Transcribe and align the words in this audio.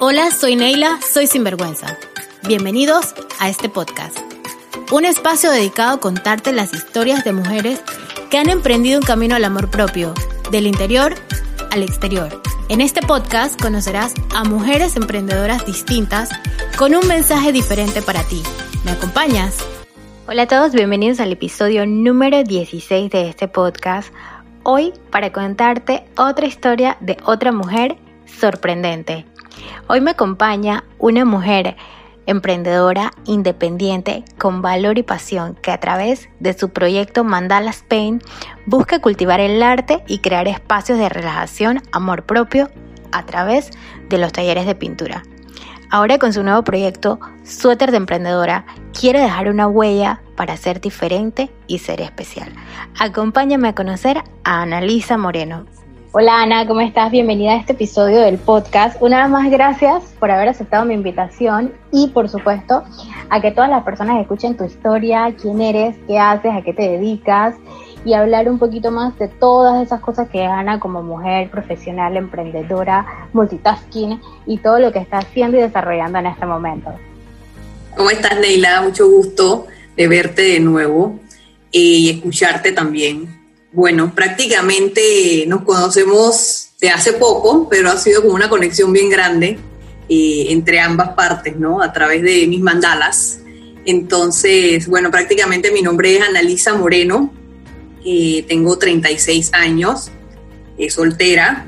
Hola, 0.00 0.32
soy 0.32 0.56
Neila, 0.56 0.98
soy 1.00 1.28
Sinvergüenza. 1.28 1.96
Bienvenidos 2.48 3.14
a 3.38 3.48
este 3.48 3.68
podcast. 3.68 4.18
Un 4.90 5.04
espacio 5.04 5.52
dedicado 5.52 5.94
a 5.94 6.00
contarte 6.00 6.52
las 6.52 6.74
historias 6.74 7.22
de 7.22 7.32
mujeres 7.32 7.80
que 8.28 8.38
han 8.38 8.48
emprendido 8.48 8.98
un 8.98 9.06
camino 9.06 9.36
al 9.36 9.44
amor 9.44 9.70
propio, 9.70 10.12
del 10.50 10.66
interior 10.66 11.14
al 11.70 11.84
exterior. 11.84 12.42
En 12.68 12.80
este 12.80 13.02
podcast 13.02 13.60
conocerás 13.60 14.14
a 14.34 14.42
mujeres 14.42 14.96
emprendedoras 14.96 15.64
distintas 15.64 16.28
con 16.76 16.96
un 16.96 17.06
mensaje 17.06 17.52
diferente 17.52 18.02
para 18.02 18.24
ti. 18.24 18.42
¿Me 18.84 18.90
acompañas? 18.90 19.58
Hola 20.26 20.42
a 20.42 20.48
todos, 20.48 20.72
bienvenidos 20.72 21.20
al 21.20 21.30
episodio 21.30 21.86
número 21.86 22.42
16 22.42 23.12
de 23.12 23.28
este 23.28 23.46
podcast. 23.46 24.12
Hoy 24.64 24.92
para 25.10 25.32
contarte 25.32 26.04
otra 26.16 26.46
historia 26.46 26.96
de 27.00 27.16
otra 27.24 27.52
mujer 27.52 27.96
sorprendente. 28.26 29.24
Hoy 29.88 30.00
me 30.00 30.12
acompaña 30.12 30.84
una 30.98 31.24
mujer 31.24 31.76
emprendedora, 32.26 33.12
independiente, 33.26 34.24
con 34.38 34.62
valor 34.62 34.98
y 34.98 35.02
pasión, 35.02 35.54
que 35.60 35.70
a 35.70 35.78
través 35.78 36.28
de 36.40 36.56
su 36.58 36.70
proyecto 36.70 37.24
Mandala 37.24 37.70
Spain 37.70 38.20
busca 38.66 39.00
cultivar 39.00 39.40
el 39.40 39.62
arte 39.62 40.02
y 40.06 40.18
crear 40.18 40.48
espacios 40.48 40.98
de 40.98 41.08
relajación, 41.08 41.82
amor 41.92 42.24
propio, 42.24 42.70
a 43.12 43.26
través 43.26 43.70
de 44.08 44.18
los 44.18 44.32
talleres 44.32 44.66
de 44.66 44.74
pintura. 44.74 45.22
Ahora 45.90 46.18
con 46.18 46.32
su 46.32 46.42
nuevo 46.42 46.64
proyecto, 46.64 47.20
Suéter 47.44 47.90
de 47.90 47.98
Emprendedora, 47.98 48.66
quiere 48.98 49.20
dejar 49.20 49.48
una 49.48 49.68
huella 49.68 50.22
para 50.34 50.56
ser 50.56 50.80
diferente 50.80 51.50
y 51.68 51.78
ser 51.78 52.00
especial. 52.00 52.52
Acompáñame 52.98 53.68
a 53.68 53.74
conocer 53.74 54.24
a 54.42 54.62
Analisa 54.62 55.16
Moreno. 55.18 55.66
Hola 56.16 56.42
Ana, 56.42 56.64
¿cómo 56.64 56.80
estás? 56.80 57.10
Bienvenida 57.10 57.54
a 57.54 57.56
este 57.56 57.72
episodio 57.72 58.20
del 58.20 58.38
podcast. 58.38 59.02
Una 59.02 59.22
vez 59.22 59.30
más, 59.32 59.50
gracias 59.50 60.04
por 60.20 60.30
haber 60.30 60.48
aceptado 60.48 60.84
mi 60.84 60.94
invitación 60.94 61.72
y 61.90 62.06
por 62.06 62.28
supuesto 62.28 62.84
a 63.30 63.40
que 63.40 63.50
todas 63.50 63.68
las 63.68 63.82
personas 63.82 64.20
escuchen 64.20 64.56
tu 64.56 64.62
historia, 64.62 65.34
quién 65.42 65.60
eres, 65.60 65.96
qué 66.06 66.20
haces, 66.20 66.52
a 66.54 66.62
qué 66.62 66.72
te 66.72 66.82
dedicas 66.88 67.56
y 68.04 68.12
hablar 68.12 68.48
un 68.48 68.60
poquito 68.60 68.92
más 68.92 69.18
de 69.18 69.26
todas 69.26 69.84
esas 69.84 70.00
cosas 70.00 70.28
que 70.28 70.44
Ana 70.44 70.78
como 70.78 71.02
mujer 71.02 71.50
profesional, 71.50 72.16
emprendedora, 72.16 73.28
multitasking 73.32 74.20
y 74.46 74.58
todo 74.58 74.78
lo 74.78 74.92
que 74.92 75.00
está 75.00 75.18
haciendo 75.18 75.56
y 75.56 75.62
desarrollando 75.62 76.20
en 76.20 76.26
este 76.26 76.46
momento. 76.46 76.92
¿Cómo 77.96 78.10
estás 78.10 78.38
Neila? 78.38 78.82
Mucho 78.82 79.10
gusto 79.10 79.66
de 79.96 80.06
verte 80.06 80.42
de 80.42 80.60
nuevo 80.60 81.18
eh, 81.72 81.80
y 81.80 82.10
escucharte 82.10 82.70
también. 82.70 83.43
Bueno, 83.74 84.14
prácticamente 84.14 85.44
nos 85.48 85.62
conocemos 85.64 86.68
de 86.80 86.90
hace 86.90 87.14
poco, 87.14 87.68
pero 87.68 87.90
ha 87.90 87.96
sido 87.96 88.22
como 88.22 88.34
una 88.34 88.48
conexión 88.48 88.92
bien 88.92 89.10
grande 89.10 89.58
eh, 90.08 90.46
entre 90.50 90.78
ambas 90.78 91.08
partes, 91.14 91.56
¿no? 91.56 91.82
A 91.82 91.92
través 91.92 92.22
de 92.22 92.46
mis 92.46 92.60
mandalas. 92.60 93.40
Entonces, 93.84 94.86
bueno, 94.86 95.10
prácticamente 95.10 95.72
mi 95.72 95.82
nombre 95.82 96.16
es 96.16 96.22
Analisa 96.22 96.74
Moreno, 96.74 97.34
eh, 98.04 98.44
tengo 98.46 98.78
36 98.78 99.50
años, 99.52 100.12
eh, 100.78 100.88
soltera, 100.88 101.66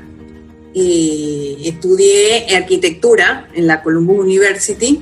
estudié 0.73 2.55
arquitectura 2.55 3.49
en 3.53 3.67
la 3.67 3.81
Columbus 3.81 4.19
University 4.19 5.01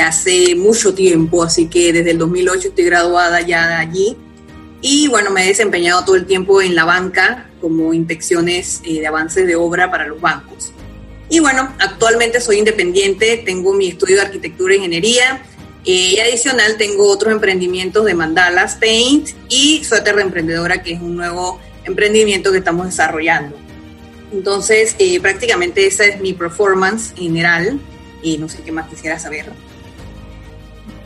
hace 0.00 0.54
mucho 0.54 0.94
tiempo, 0.94 1.42
así 1.42 1.66
que 1.66 1.92
desde 1.92 2.12
el 2.12 2.18
2008 2.18 2.68
estoy 2.68 2.84
graduada 2.84 3.40
ya 3.40 3.80
allí 3.80 4.16
y 4.88 5.08
bueno, 5.08 5.32
me 5.32 5.42
he 5.42 5.48
desempeñado 5.48 6.04
todo 6.04 6.14
el 6.14 6.26
tiempo 6.26 6.62
en 6.62 6.76
la 6.76 6.84
banca 6.84 7.46
como 7.60 7.92
inspecciones 7.92 8.80
eh, 8.84 9.00
de 9.00 9.06
avances 9.08 9.44
de 9.44 9.56
obra 9.56 9.90
para 9.90 10.06
los 10.06 10.20
bancos. 10.20 10.72
Y 11.28 11.40
bueno, 11.40 11.74
actualmente 11.80 12.40
soy 12.40 12.58
independiente, 12.58 13.42
tengo 13.44 13.74
mi 13.74 13.88
estudio 13.88 14.14
de 14.14 14.22
arquitectura 14.22 14.74
e 14.74 14.76
ingeniería 14.76 15.42
eh, 15.84 16.12
y 16.14 16.20
adicional 16.20 16.76
tengo 16.76 17.10
otros 17.10 17.32
emprendimientos 17.32 18.04
de 18.04 18.14
mandalas, 18.14 18.76
paint 18.76 19.30
y 19.48 19.82
suéter 19.82 20.14
de 20.14 20.22
emprendedora, 20.22 20.80
que 20.80 20.92
es 20.92 21.00
un 21.00 21.16
nuevo 21.16 21.60
emprendimiento 21.84 22.52
que 22.52 22.58
estamos 22.58 22.86
desarrollando. 22.86 23.56
Entonces, 24.30 24.94
eh, 25.00 25.18
prácticamente 25.18 25.84
esa 25.84 26.04
es 26.04 26.20
mi 26.20 26.32
performance 26.32 27.12
general 27.16 27.80
y 28.22 28.38
no 28.38 28.48
sé 28.48 28.62
qué 28.62 28.70
más 28.70 28.86
quisiera 28.86 29.18
saber. 29.18 29.46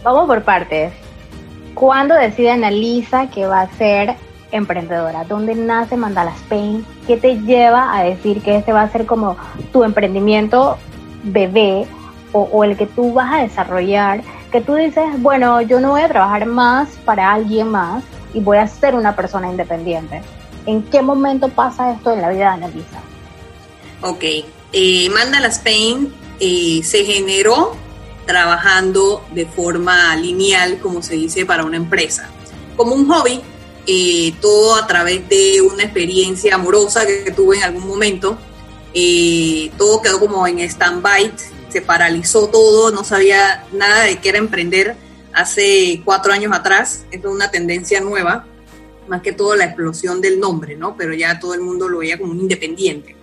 Vamos 0.04 0.26
por 0.26 0.44
partes. 0.44 0.92
¿Cuándo 1.74 2.14
decide 2.14 2.50
Analisa 2.50 3.28
que 3.30 3.46
va 3.46 3.62
a 3.62 3.70
ser 3.76 4.16
emprendedora? 4.52 5.24
¿Dónde 5.24 5.54
nace 5.54 5.96
Mandala 5.96 6.32
Spain? 6.32 6.84
¿Qué 7.06 7.16
te 7.16 7.40
lleva 7.40 7.96
a 7.96 8.02
decir 8.02 8.42
que 8.42 8.56
este 8.56 8.72
va 8.72 8.82
a 8.82 8.90
ser 8.90 9.06
como 9.06 9.36
tu 9.72 9.84
emprendimiento 9.84 10.78
bebé 11.22 11.86
o, 12.32 12.64
el 12.64 12.76
que 12.76 12.86
tú 12.86 13.12
vas 13.12 13.34
a 13.34 13.42
desarrollar? 13.42 14.22
Que 14.52 14.60
tú 14.60 14.74
dices, 14.74 15.04
bueno, 15.18 15.60
yo 15.62 15.80
no 15.80 15.90
voy 15.90 16.02
a 16.02 16.08
trabajar 16.08 16.46
más 16.46 16.88
para 17.04 17.32
alguien 17.32 17.68
más 17.68 18.02
y 18.34 18.40
voy 18.40 18.58
a 18.58 18.66
ser 18.66 18.94
una 18.94 19.14
persona 19.14 19.48
independiente. 19.48 20.22
¿En 20.66 20.82
qué 20.82 21.02
momento 21.02 21.48
pasa 21.48 21.92
esto 21.92 22.12
en 22.12 22.20
la 22.20 22.30
vida 22.30 22.40
de 22.40 22.64
Analisa? 22.64 23.00
Ok, 24.02 24.24
eh, 24.72 25.08
Mandala 25.10 25.48
Spain 25.48 26.12
eh, 26.38 26.80
se 26.82 27.04
generó 27.04 27.76
trabajando 28.30 29.24
de 29.32 29.44
forma 29.44 30.14
lineal, 30.14 30.78
como 30.78 31.02
se 31.02 31.14
dice, 31.14 31.44
para 31.44 31.64
una 31.64 31.76
empresa. 31.76 32.30
Como 32.76 32.94
un 32.94 33.08
hobby, 33.08 33.40
eh, 33.88 34.34
todo 34.40 34.76
a 34.76 34.86
través 34.86 35.28
de 35.28 35.60
una 35.60 35.82
experiencia 35.82 36.54
amorosa 36.54 37.04
que 37.04 37.32
tuve 37.32 37.56
en 37.56 37.64
algún 37.64 37.88
momento. 37.88 38.38
Eh, 38.94 39.72
todo 39.76 40.00
quedó 40.00 40.20
como 40.20 40.46
en 40.46 40.60
stand-by, 40.60 41.32
se 41.70 41.82
paralizó 41.82 42.46
todo, 42.46 42.92
no 42.92 43.02
sabía 43.02 43.64
nada 43.72 44.04
de 44.04 44.20
qué 44.20 44.28
era 44.28 44.38
emprender 44.38 44.94
hace 45.32 46.00
cuatro 46.04 46.32
años 46.32 46.52
atrás. 46.54 47.04
Es 47.10 47.24
una 47.24 47.50
tendencia 47.50 48.00
nueva, 48.00 48.46
más 49.08 49.22
que 49.22 49.32
todo 49.32 49.56
la 49.56 49.64
explosión 49.64 50.20
del 50.20 50.38
nombre, 50.38 50.76
¿no? 50.76 50.96
Pero 50.96 51.14
ya 51.14 51.40
todo 51.40 51.54
el 51.54 51.62
mundo 51.62 51.88
lo 51.88 51.98
veía 51.98 52.16
como 52.16 52.30
un 52.30 52.38
independiente. 52.38 53.16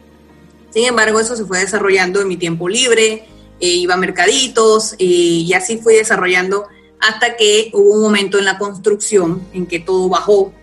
Sin 0.69 0.83
embargo, 0.83 1.17
eso 1.21 1.37
se 1.37 1.45
fue 1.45 1.59
desarrollando 1.59 2.19
en 2.19 2.27
mi 2.27 2.35
tiempo 2.35 2.67
libre, 2.67 3.25
eh, 3.59 3.69
iba 3.69 3.95
a 3.95 3.97
mercaditos 3.97 4.93
eh, 4.93 5.05
y 5.05 5.53
así 5.53 5.77
fui 5.77 5.95
desarrollando 5.95 6.67
hasta 6.99 7.35
que 7.35 7.71
hubo 7.73 7.95
un 7.95 8.01
momento 8.01 8.37
en 8.37 8.45
la 8.45 8.57
construcción 8.57 9.41
en 9.53 9.65
que 9.65 9.79
todo 9.79 10.09
bajó, 10.09 10.53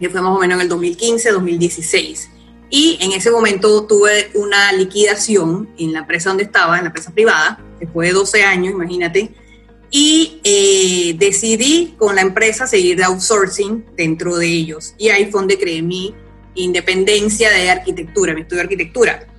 que 0.00 0.10
fue 0.10 0.20
más 0.20 0.36
o 0.36 0.40
menos 0.40 0.56
en 0.56 0.62
el 0.62 0.68
2015, 0.68 1.30
2016. 1.30 2.30
Y 2.70 2.98
en 3.00 3.12
ese 3.12 3.30
momento 3.30 3.84
tuve 3.86 4.30
una 4.34 4.72
liquidación 4.72 5.68
en 5.78 5.92
la 5.92 6.00
empresa 6.00 6.30
donde 6.30 6.44
estaba, 6.44 6.76
en 6.76 6.84
la 6.84 6.88
empresa 6.88 7.12
privada, 7.12 7.60
después 7.78 8.08
de 8.08 8.14
12 8.14 8.42
años, 8.42 8.74
imagínate, 8.74 9.32
y 9.90 10.40
eh, 10.42 11.14
decidí 11.16 11.94
con 11.98 12.16
la 12.16 12.22
empresa 12.22 12.66
seguir 12.66 12.96
de 12.96 13.04
outsourcing 13.04 13.84
dentro 13.96 14.36
de 14.36 14.48
ellos. 14.48 14.94
Y 14.98 15.10
ahí 15.10 15.30
fue 15.30 15.40
donde 15.40 15.58
creé 15.58 15.82
mi 15.82 16.14
independencia 16.56 17.50
de 17.50 17.70
arquitectura, 17.70 18.34
mi 18.34 18.40
estudio 18.40 18.58
de 18.58 18.64
arquitectura 18.64 19.33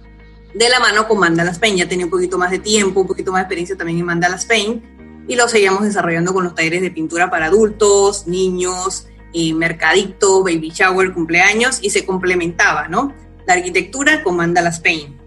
de 0.56 0.70
la 0.70 0.80
mano 0.80 1.08
con 1.08 1.20
Mandala 1.20 1.52
Spain. 1.52 1.78
Ya 1.78 1.88
tenía 1.88 2.06
un 2.06 2.12
poquito 2.12 2.38
más 2.38 2.50
de 2.50 2.60
tiempo, 2.60 3.02
un 3.02 3.08
poquito 3.08 3.32
más 3.32 3.42
de 3.42 3.44
experiencia 3.44 3.76
también 3.76 4.00
en 4.00 4.06
Mandala 4.06 4.38
Spain 4.38 5.26
y 5.28 5.36
lo 5.36 5.48
seguíamos 5.48 5.84
desarrollando 5.84 6.34
con 6.34 6.44
los 6.44 6.56
talleres 6.56 6.82
de 6.82 6.92
pintura 6.92 7.30
para 7.30 7.48
adultos, 7.48 8.28
niños, 8.28 9.08
eh, 9.34 9.54
mercadito, 9.54 10.44
baby 10.44 10.70
shower, 10.70 11.14
cumpleaños 11.14 11.80
y 11.82 11.90
se 11.90 12.06
complementaba, 12.06 12.88
¿no? 12.88 13.14
La 13.46 13.54
arquitectura 13.56 14.24
con 14.24 14.38
Mandala 14.38 14.70
Spain. 14.70 15.20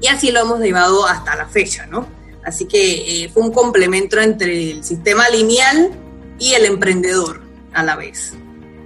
Y 0.00 0.08
así 0.08 0.30
lo 0.30 0.40
hemos 0.40 0.60
llevado 0.60 1.06
hasta 1.06 1.34
la 1.34 1.46
fecha, 1.46 1.86
¿no? 1.86 2.06
Así 2.44 2.66
que 2.66 3.24
eh, 3.24 3.28
fue 3.28 3.42
un 3.42 3.52
complemento 3.52 4.20
entre 4.20 4.72
el 4.72 4.84
sistema 4.84 5.28
lineal 5.28 5.90
y 6.38 6.54
el 6.54 6.64
emprendedor 6.64 7.42
a 7.72 7.82
la 7.82 7.96
vez. 7.96 8.34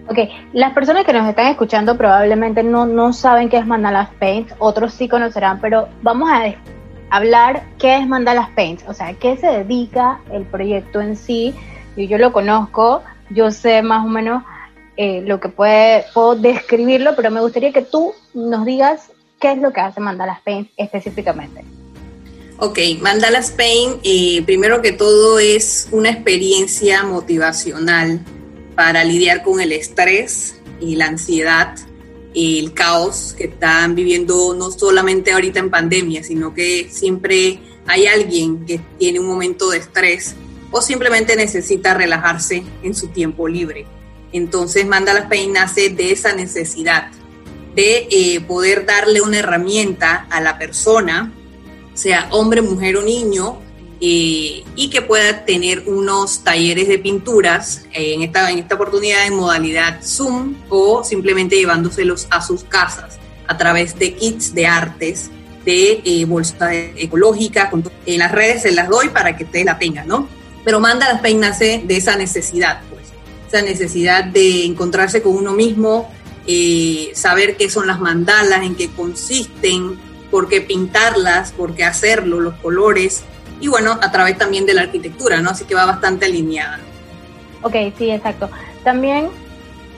Ok, 0.08 0.18
las 0.52 0.72
personas 0.72 1.04
que 1.04 1.12
nos 1.12 1.28
están 1.28 1.46
escuchando 1.46 1.96
probablemente 1.96 2.62
no, 2.62 2.86
no 2.86 3.12
saben 3.12 3.48
qué 3.48 3.58
es 3.58 3.66
Mandalas 3.66 4.08
Paint, 4.18 4.50
otros 4.58 4.92
sí 4.92 5.08
conocerán, 5.08 5.60
pero 5.60 5.88
vamos 6.02 6.28
a 6.28 6.54
hablar 7.10 7.62
qué 7.78 7.98
es 7.98 8.09
Mandalas 8.09 8.50
Paint, 8.50 8.82
o 8.88 8.94
sea, 8.94 9.15
qué 9.15 9.36
se 9.36 9.47
dedica 9.47 10.21
el 10.32 10.42
proyecto 10.42 11.00
en 11.00 11.16
sí. 11.16 11.54
Yo, 11.97 12.04
yo 12.04 12.18
lo 12.18 12.32
conozco, 12.32 13.03
yo 13.30 13.50
sé 13.53 13.82
más 13.82 14.04
o 14.04 14.09
menos 14.09 14.42
eh, 14.97 15.22
lo 15.24 15.38
que 15.38 15.48
puede, 15.48 16.04
puedo 16.12 16.34
describirlo, 16.34 17.15
pero 17.15 17.30
me 17.30 17.41
gustaría 17.41 17.72
que 17.72 17.82
tú 17.82 18.12
nos 18.34 18.65
digas 18.66 19.12
qué 19.41 19.53
es 19.53 19.59
lo 19.59 19.72
que 19.72 19.80
hace 19.80 20.00
Mandalas 20.00 20.41
Paint 20.41 20.68
específicamente. 20.77 21.65
Ok, 22.59 22.78
Mandalas 23.00 23.53
Paint, 23.53 24.00
eh, 24.03 24.42
primero 24.44 24.82
que 24.82 24.92
todo 24.92 25.38
es 25.38 25.88
una 25.92 26.10
experiencia 26.10 27.04
motivacional 27.04 28.21
para 28.74 29.04
lidiar 29.04 29.42
con 29.42 29.60
el 29.60 29.72
estrés 29.72 30.57
y 30.80 30.97
la 30.97 31.07
ansiedad 31.07 31.74
y 32.34 32.59
el 32.59 32.72
caos 32.72 33.34
que 33.36 33.45
están 33.45 33.95
viviendo 33.95 34.54
no 34.54 34.71
solamente 34.71 35.33
ahorita 35.33 35.60
en 35.60 35.71
pandemia, 35.71 36.22
sino 36.22 36.54
que 36.54 36.89
siempre 36.91 37.60
hay 37.86 38.07
alguien 38.07 38.65
que 38.65 38.80
tiene 38.98 39.21
un 39.21 39.27
momento 39.27 39.71
de 39.71 39.78
estrés 39.78 40.34
o 40.71 40.80
simplemente 40.80 41.36
necesita 41.36 41.95
relajarse 41.95 42.63
en 42.83 42.95
su 42.95 43.09
tiempo 43.09 43.48
libre. 43.48 43.86
Entonces 44.33 44.86
Mandala 44.86 45.28
Pain 45.28 45.53
nace 45.53 45.91
de 45.91 46.13
esa 46.13 46.33
necesidad 46.34 47.10
de 47.75 48.09
eh, 48.10 48.41
poder 48.41 48.86
darle 48.86 49.21
una 49.21 49.39
herramienta 49.39 50.27
a 50.30 50.41
la 50.41 50.59
persona 50.59 51.33
sea 51.95 52.28
hombre, 52.30 52.63
mujer 52.63 52.97
o 52.97 53.03
niño, 53.03 53.59
eh, 54.04 54.65
y 54.75 54.91
que 54.91 55.01
pueda 55.01 55.45
tener 55.45 55.84
unos 55.87 56.43
talleres 56.43 56.89
de 56.89 56.99
pinturas 56.99 57.84
eh, 57.93 58.15
en, 58.15 58.22
esta, 58.22 58.51
en 58.51 58.59
esta 58.59 58.75
oportunidad 58.75 59.28
en 59.28 59.37
modalidad 59.37 60.01
Zoom 60.03 60.57
o 60.69 61.04
simplemente 61.04 61.54
llevándoselos 61.54 62.27
a 62.31 62.43
sus 62.43 62.65
casas 62.65 63.21
a 63.47 63.57
través 63.57 63.97
de 63.97 64.13
kits 64.15 64.53
de 64.57 64.66
artes 64.66 65.31
de 65.65 66.03
eh, 66.04 66.25
bolsa 66.25 66.75
ecológica. 66.75 67.71
En 68.04 68.19
las 68.19 68.33
redes 68.33 68.63
se 68.63 68.72
las 68.72 68.89
doy 68.89 69.10
para 69.10 69.37
que 69.37 69.45
ustedes 69.45 69.66
la 69.66 69.78
tengan, 69.78 70.09
¿no? 70.09 70.28
Pero 70.65 70.81
Manda 70.81 71.07
las 71.09 71.22
de 71.60 71.84
esa 71.91 72.16
necesidad, 72.16 72.81
pues, 72.91 73.04
esa 73.47 73.63
necesidad 73.63 74.25
de 74.25 74.65
encontrarse 74.65 75.22
con 75.22 75.37
uno 75.37 75.53
mismo, 75.53 76.10
saber 77.15 77.57
qué 77.57 77.71
son 77.71 77.87
las 77.87 78.01
mandalas, 78.01 78.65
en 78.65 78.75
qué 78.75 78.89
consisten, 78.91 79.97
por 80.28 80.49
qué 80.49 80.60
pintarlas, 80.60 81.53
por 81.53 81.77
qué 81.77 81.84
hacerlo, 81.84 82.41
los 82.41 82.54
colores, 82.54 83.22
y 83.62 83.68
bueno, 83.68 83.92
a 84.03 84.10
través 84.10 84.36
también 84.36 84.66
de 84.66 84.74
la 84.74 84.82
arquitectura, 84.82 85.41
¿no? 85.41 85.50
Así 85.50 85.64
que 85.64 85.76
va 85.76 85.86
bastante 85.86 86.26
alineada. 86.26 86.80
Ok, 87.62 87.76
sí, 87.97 88.10
exacto. 88.10 88.50
También 88.82 89.28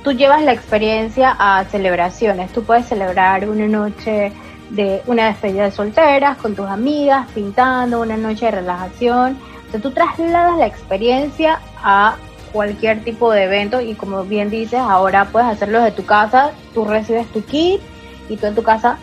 tú 0.03 0.13
llevas 0.13 0.43
la 0.43 0.53
experiencia 0.53 1.35
a 1.39 1.65
celebraciones. 1.65 2.53
Tú 2.53 2.63
puedes 2.63 2.85
celebrar 2.87 3.49
una 3.49 3.67
noche 3.67 4.33
de 4.69 5.01
una 5.07 5.29
despedida 5.29 5.65
de 5.65 5.71
solteras 5.71 6.37
con 6.37 6.55
tus 6.55 6.67
amigas, 6.67 7.27
pintando, 7.35 8.03
una 8.03 8.19
noche 8.19 8.45
de 8.45 8.51
relajación. 8.51 9.39
O 9.67 9.71
sea, 9.71 9.81
tú 9.81 9.93
trasladas 9.93 10.59
la 10.59 10.67
experiencia 10.67 11.59
a 11.83 12.17
cualquier 12.53 13.03
tipo 13.03 13.33
de 13.33 13.45
evento 13.45 13.81
y 13.81 13.95
como 13.95 14.25
bien 14.25 14.51
dices, 14.51 14.79
ahora 14.79 15.25
puedes 15.33 15.49
hacerlo 15.49 15.81
de 15.81 15.91
tu 15.91 16.05
casa, 16.05 16.51
tú 16.75 16.85
recibes 16.85 17.27
tu 17.29 17.43
kit 17.43 17.81
y 18.29 18.37
tú 18.37 18.47
en 18.47 18.55
tu 18.55 18.63
casa 18.63 18.99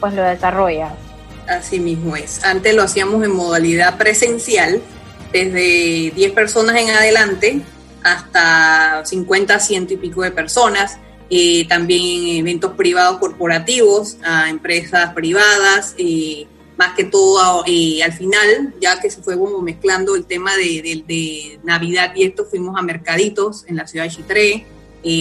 pues 0.00 0.14
lo 0.14 0.22
desarrollas. 0.22 1.05
Así 1.48 1.78
mismo 1.78 2.16
es. 2.16 2.44
Antes 2.44 2.74
lo 2.74 2.82
hacíamos 2.82 3.24
en 3.24 3.32
modalidad 3.32 3.96
presencial, 3.96 4.80
desde 5.32 6.12
10 6.14 6.32
personas 6.32 6.76
en 6.76 6.90
adelante 6.90 7.62
hasta 8.02 9.04
50, 9.04 9.58
ciento 9.60 9.94
y 9.94 9.96
pico 9.96 10.22
de 10.22 10.30
personas. 10.30 10.98
Eh, 11.28 11.66
también 11.68 12.28
en 12.28 12.36
eventos 12.38 12.72
privados 12.74 13.18
corporativos, 13.18 14.16
a 14.22 14.48
empresas 14.48 15.12
privadas, 15.12 15.94
eh, 15.98 16.46
más 16.76 16.94
que 16.94 17.04
todo 17.04 17.64
eh, 17.66 18.00
al 18.04 18.12
final, 18.12 18.74
ya 18.80 19.00
que 19.00 19.10
se 19.10 19.22
fue 19.22 19.36
como 19.36 19.60
mezclando 19.60 20.14
el 20.14 20.24
tema 20.24 20.52
de, 20.56 21.58
Navidad 21.64 22.12
y 22.14 22.24
esto, 22.24 22.44
fuimos 22.44 22.78
a 22.78 22.82
mercaditos 22.82 23.64
en 23.66 23.76
la 23.76 23.88
ciudad 23.88 24.04
de 24.04 24.10
Chitré, 24.10 24.66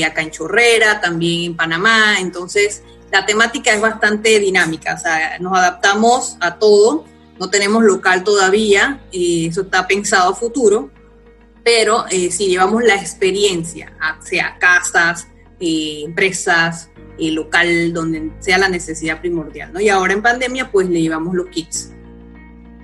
acá 0.05 0.21
en 0.21 0.31
Chorrera, 0.31 1.01
también 1.01 1.51
en 1.51 1.57
Panamá, 1.57 2.17
entonces 2.19 2.83
la 3.15 3.25
temática 3.25 3.73
es 3.73 3.79
bastante 3.79 4.39
dinámica, 4.39 4.95
o 4.95 4.97
sea, 4.97 5.39
nos 5.39 5.57
adaptamos 5.57 6.37
a 6.41 6.59
todo, 6.59 7.05
no 7.39 7.49
tenemos 7.49 7.81
local 7.81 8.25
todavía, 8.25 8.99
eh, 9.13 9.47
eso 9.47 9.61
está 9.61 9.87
pensado 9.87 10.33
a 10.33 10.35
futuro, 10.35 10.89
pero 11.63 12.05
eh, 12.11 12.29
si 12.29 12.47
llevamos 12.47 12.83
la 12.83 12.95
experiencia, 12.95 13.93
sea 14.19 14.57
casas, 14.59 15.29
eh, 15.61 16.01
empresas, 16.03 16.89
local, 17.17 17.93
donde 17.93 18.33
sea 18.39 18.57
la 18.57 18.67
necesidad 18.67 19.21
primordial, 19.21 19.71
¿no? 19.71 19.79
Y 19.79 19.87
ahora 19.87 20.11
en 20.11 20.21
pandemia, 20.21 20.69
pues 20.69 20.89
le 20.89 21.01
llevamos 21.01 21.33
los 21.33 21.47
kits. 21.47 21.93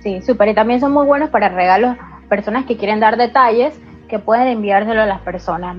Sí, 0.02 0.22
súper, 0.22 0.48
y 0.48 0.54
también 0.54 0.80
son 0.80 0.92
muy 0.92 1.04
buenos 1.04 1.28
para 1.28 1.50
regalos, 1.50 1.94
personas 2.30 2.64
que 2.64 2.78
quieren 2.78 2.98
dar 3.00 3.18
detalles, 3.18 3.74
que 4.12 4.18
pueden 4.18 4.46
enviárselo 4.46 5.00
a 5.00 5.06
las 5.06 5.22
personas. 5.22 5.74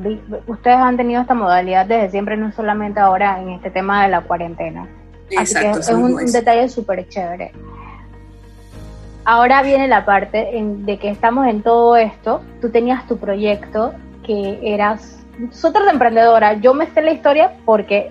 Ustedes 0.48 0.78
han 0.78 0.98
tenido 0.98 1.22
esta 1.22 1.36
modalidad 1.36 1.86
desde 1.86 2.10
siempre, 2.10 2.36
no 2.36 2.52
solamente 2.52 3.00
ahora 3.00 3.40
en 3.40 3.50
este 3.50 3.70
tema 3.70 4.02
de 4.02 4.10
la 4.10 4.22
cuarentena. 4.22 4.88
Así 5.38 5.54
que 5.54 5.70
es 5.70 5.88
un, 5.90 6.16
detalle 6.32 6.68
súper 6.68 7.08
chévere. 7.08 7.52
Ahora 9.24 9.62
viene 9.62 9.88
la 9.88 10.04
parte 10.04 10.50
de 10.52 10.98
que 10.98 11.12
estamos 11.12 11.46
en 11.46 11.62
todo 11.62 11.96
esto. 11.96 12.42
Tú 12.60 12.72
tenías 12.72 13.06
tu 13.08 13.20
proyecto 13.20 13.94
que 14.26 14.58
eras 14.64 15.20
súper 15.52 15.84
de 15.84 15.92
emprendedora. 15.92 16.56
Yo 16.56 16.74
me 16.74 16.88
sé 16.88 17.04
la 17.04 17.12
historia 17.12 17.52
porque 17.66 18.10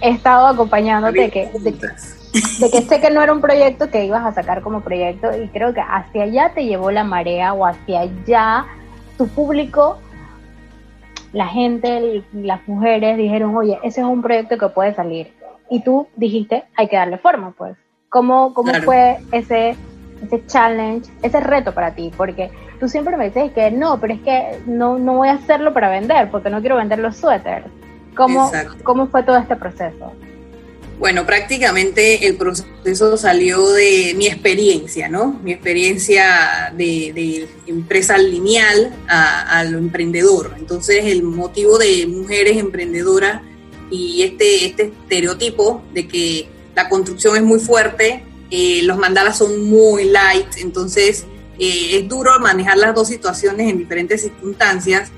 he 0.00 0.10
estado 0.10 0.48
acompañándote 0.48 1.20
de 1.20 1.30
que, 1.30 1.50
de 1.60 1.72
que, 1.72 1.86
de 1.86 2.68
que 2.68 2.82
sé 2.82 3.00
que 3.00 3.12
no 3.12 3.22
era 3.22 3.32
un 3.32 3.40
proyecto 3.40 3.88
que 3.90 4.06
ibas 4.06 4.26
a 4.26 4.32
sacar 4.32 4.60
como 4.60 4.80
proyecto 4.80 5.30
y 5.40 5.46
creo 5.50 5.72
que 5.72 5.80
hacia 5.80 6.24
allá 6.24 6.50
te 6.52 6.64
llevó 6.64 6.90
la 6.90 7.04
marea 7.04 7.52
o 7.52 7.64
hacia 7.64 8.00
allá 8.00 8.66
tu 9.16 9.28
público, 9.28 9.98
la 11.32 11.46
gente, 11.46 12.22
las 12.32 12.66
mujeres 12.68 13.16
dijeron, 13.16 13.56
oye, 13.56 13.78
ese 13.82 14.00
es 14.00 14.06
un 14.06 14.22
proyecto 14.22 14.58
que 14.58 14.68
puede 14.68 14.94
salir. 14.94 15.32
Y 15.70 15.82
tú 15.82 16.06
dijiste, 16.16 16.64
hay 16.76 16.88
que 16.88 16.96
darle 16.96 17.18
forma, 17.18 17.52
pues. 17.56 17.76
¿Cómo, 18.08 18.52
cómo 18.52 18.74
fue 18.84 19.18
ese, 19.32 19.74
ese 20.22 20.46
challenge, 20.46 21.10
ese 21.22 21.40
reto 21.40 21.72
para 21.72 21.94
ti? 21.94 22.12
Porque 22.14 22.50
tú 22.78 22.88
siempre 22.88 23.16
me 23.16 23.26
dices 23.26 23.52
que 23.52 23.70
no, 23.70 23.98
pero 23.98 24.12
es 24.12 24.20
que 24.20 24.60
no, 24.66 24.98
no 24.98 25.14
voy 25.14 25.28
a 25.28 25.34
hacerlo 25.34 25.72
para 25.72 25.88
vender, 25.88 26.30
porque 26.30 26.50
no 26.50 26.60
quiero 26.60 26.76
vender 26.76 26.98
los 26.98 27.16
suéteres. 27.16 27.70
¿Cómo, 28.14 28.50
¿Cómo 28.82 29.06
fue 29.06 29.22
todo 29.22 29.38
este 29.38 29.56
proceso? 29.56 30.12
Bueno, 31.02 31.26
prácticamente 31.26 32.28
el 32.28 32.36
proceso 32.36 33.16
salió 33.16 33.70
de 33.72 34.14
mi 34.16 34.28
experiencia, 34.28 35.08
¿no? 35.08 35.32
Mi 35.42 35.50
experiencia 35.50 36.72
de, 36.76 37.48
empresa 37.66 38.16
lineal 38.18 38.94
a, 39.08 39.64
lo 39.64 39.78
emprendedor. 39.78 40.54
Entonces, 40.56 41.06
el 41.06 41.24
motivo 41.24 41.76
de 41.76 42.06
mujeres 42.06 42.56
emprendedoras 42.56 43.42
y 43.90 44.22
este, 44.22 44.64
este 44.64 44.92
estereotipo 45.02 45.82
de 45.92 46.06
que 46.06 46.48
la 46.76 46.88
construcción 46.88 47.34
es 47.34 47.42
muy 47.42 47.58
fuerte, 47.58 48.22
eh, 48.52 48.82
los 48.84 48.96
mandalas 48.96 49.38
son 49.38 49.68
muy 49.68 50.04
light, 50.04 50.58
entonces 50.58 51.24
eh, 51.58 51.98
es 51.98 52.08
duro 52.08 52.38
manejar 52.38 52.78
las 52.78 52.94
dos 52.94 53.08
situaciones 53.08 53.68
en 53.68 53.76
diferentes 53.76 54.20
circunstancias 54.20 55.10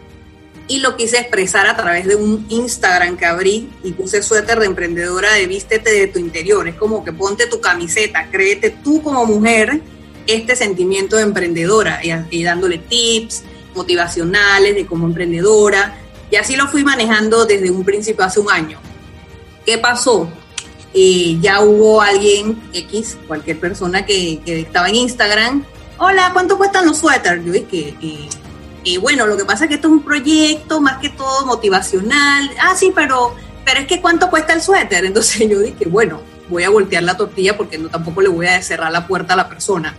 y 0.66 0.78
lo 0.78 0.96
quise 0.96 1.18
expresar 1.18 1.66
a 1.66 1.76
través 1.76 2.06
de 2.06 2.16
un 2.16 2.46
Instagram 2.48 3.16
que 3.16 3.26
abrí 3.26 3.68
y 3.82 3.92
puse 3.92 4.22
suéter 4.22 4.58
de 4.58 4.66
emprendedora 4.66 5.34
de 5.34 5.46
vístete 5.46 5.92
de 5.92 6.06
tu 6.06 6.18
interior. 6.18 6.66
Es 6.68 6.76
como 6.76 7.04
que 7.04 7.12
ponte 7.12 7.46
tu 7.46 7.60
camiseta, 7.60 8.28
créete 8.30 8.70
tú 8.70 9.02
como 9.02 9.26
mujer 9.26 9.82
este 10.26 10.56
sentimiento 10.56 11.16
de 11.16 11.22
emprendedora 11.22 12.00
y, 12.30 12.42
dándole 12.42 12.78
tips 12.78 13.42
motivacionales 13.74 14.74
de 14.74 14.86
como 14.86 15.06
emprendedora. 15.06 15.98
Y 16.30 16.36
así 16.36 16.56
lo 16.56 16.66
fui 16.68 16.82
manejando 16.82 17.44
desde 17.44 17.70
un 17.70 17.84
principio 17.84 18.24
hace 18.24 18.40
un 18.40 18.50
año. 18.50 18.78
¿Qué 19.66 19.76
pasó? 19.76 20.28
Eh, 20.94 21.38
ya 21.40 21.60
hubo 21.60 22.00
alguien 22.00 22.62
X, 22.72 23.18
cualquier 23.26 23.58
persona 23.58 24.06
que, 24.06 24.40
estaba 24.46 24.88
en 24.88 24.94
Instagram. 24.94 25.64
Hola, 25.98 26.30
¿cuánto 26.32 26.56
cuestan 26.56 26.86
los 26.86 26.98
suéteres? 26.98 27.44
Yo 27.44 27.52
dije, 27.52 27.94
eh, 28.00 28.28
y 28.84 28.98
bueno, 28.98 29.26
lo 29.26 29.36
que 29.36 29.44
pasa 29.44 29.64
es 29.64 29.68
que 29.68 29.74
esto 29.76 29.88
es 29.88 29.94
un 29.94 30.04
proyecto 30.04 30.80
más 30.80 30.98
que 30.98 31.08
todo 31.08 31.46
motivacional. 31.46 32.50
Ah, 32.60 32.74
sí, 32.76 32.92
pero, 32.94 33.34
pero 33.64 33.80
es 33.80 33.86
que 33.86 34.00
¿cuánto 34.00 34.28
cuesta 34.28 34.52
el 34.52 34.60
suéter? 34.60 35.04
Entonces 35.06 35.48
yo 35.48 35.60
dije, 35.60 35.86
bueno, 35.86 36.20
voy 36.48 36.64
a 36.64 36.70
voltear 36.70 37.02
la 37.02 37.16
tortilla 37.16 37.56
porque 37.56 37.78
no 37.78 37.88
tampoco 37.88 38.20
le 38.20 38.28
voy 38.28 38.46
a 38.46 38.62
cerrar 38.62 38.92
la 38.92 39.06
puerta 39.06 39.34
a 39.34 39.36
la 39.36 39.48
persona. 39.48 39.96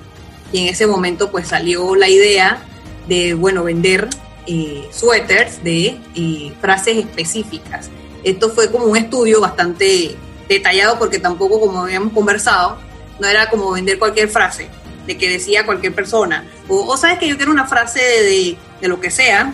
Y 0.51 0.60
en 0.60 0.68
ese 0.68 0.86
momento 0.86 1.32
pues 1.32 1.48
salió 1.48 1.96
la 1.96 2.08
idea 2.08 2.60
de, 3.08 3.34
bueno, 3.34 3.63
vender 3.63 4.08
eh, 4.46 4.88
suéteres 4.92 5.63
de 5.63 5.98
eh, 6.15 6.54
frases 6.62 6.98
específicas. 6.98 7.89
Esto 8.24 8.50
fue 8.51 8.72
como 8.72 8.86
un 8.86 8.98
estudio 8.98 9.42
bastante 9.42 10.15
detallado 10.48 11.00
porque 11.00 11.20
tampoco, 11.20 11.60
como 11.60 11.82
habíamos 11.82 12.13
conversado, 12.13 12.77
no 13.20 13.27
era 13.27 13.50
como 13.50 13.72
vender 13.72 13.98
cualquier 13.98 14.30
frase 14.30 14.70
de 15.06 15.18
que 15.18 15.30
decía 15.30 15.65
cualquier 15.65 15.94
persona. 15.94 16.46
O, 16.68 16.96
sabes 16.98 17.20
que 17.20 17.27
yo 17.27 17.38
quiero 17.38 17.51
una 17.51 17.65
frase 17.65 18.00
de, 18.00 18.58
lo 18.82 19.00
que 19.00 19.12
sea, 19.12 19.53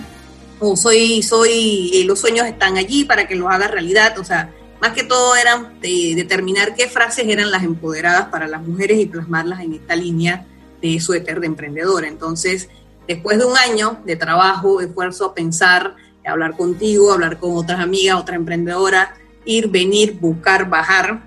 o 0.60 0.76
soy, 0.76 1.24
soy, 1.24 1.92
eh, 1.94 2.06
los 2.06 2.20
sueños 2.20 2.46
están 2.46 2.78
allí 2.78 3.06
para 3.06 3.28
que 3.28 3.36
los 3.36 3.50
haga 3.50 3.68
realidad. 3.68 4.18
O 4.20 4.24
sea, 4.24 4.52
más 4.80 4.94
que 4.94 5.04
todo 5.04 5.36
era 5.36 5.74
de 5.82 6.14
determinar 6.16 6.76
qué 6.76 6.88
frases 6.88 7.26
eran 7.28 7.52
las 7.52 7.64
empoderadas 7.64 8.28
para 8.28 8.48
las 8.48 8.62
mujeres 8.62 9.00
y 9.00 9.06
plasmarlas 9.06 9.62
en 9.62 9.74
esta 9.74 9.96
línea 9.96 10.46
de 10.82 11.00
suéter 11.00 11.40
de 11.40 11.48
emprendedora. 11.48 12.08
Entonces, 12.08 12.70
después 13.08 13.38
de 13.38 13.46
un 13.46 13.58
año 13.58 14.00
de 14.06 14.16
trabajo, 14.16 14.82
esfuerzo, 14.82 15.34
pensar, 15.34 15.96
hablar 16.26 16.56
contigo, 16.58 17.12
hablar 17.12 17.40
con 17.40 17.56
otras 17.56 17.80
amigas, 17.80 18.18
otras 18.18 18.38
emprendedoras, 18.38 19.10
ir, 19.46 19.68
venir, 19.68 20.18
buscar, 20.20 20.70
bajar, 20.70 21.24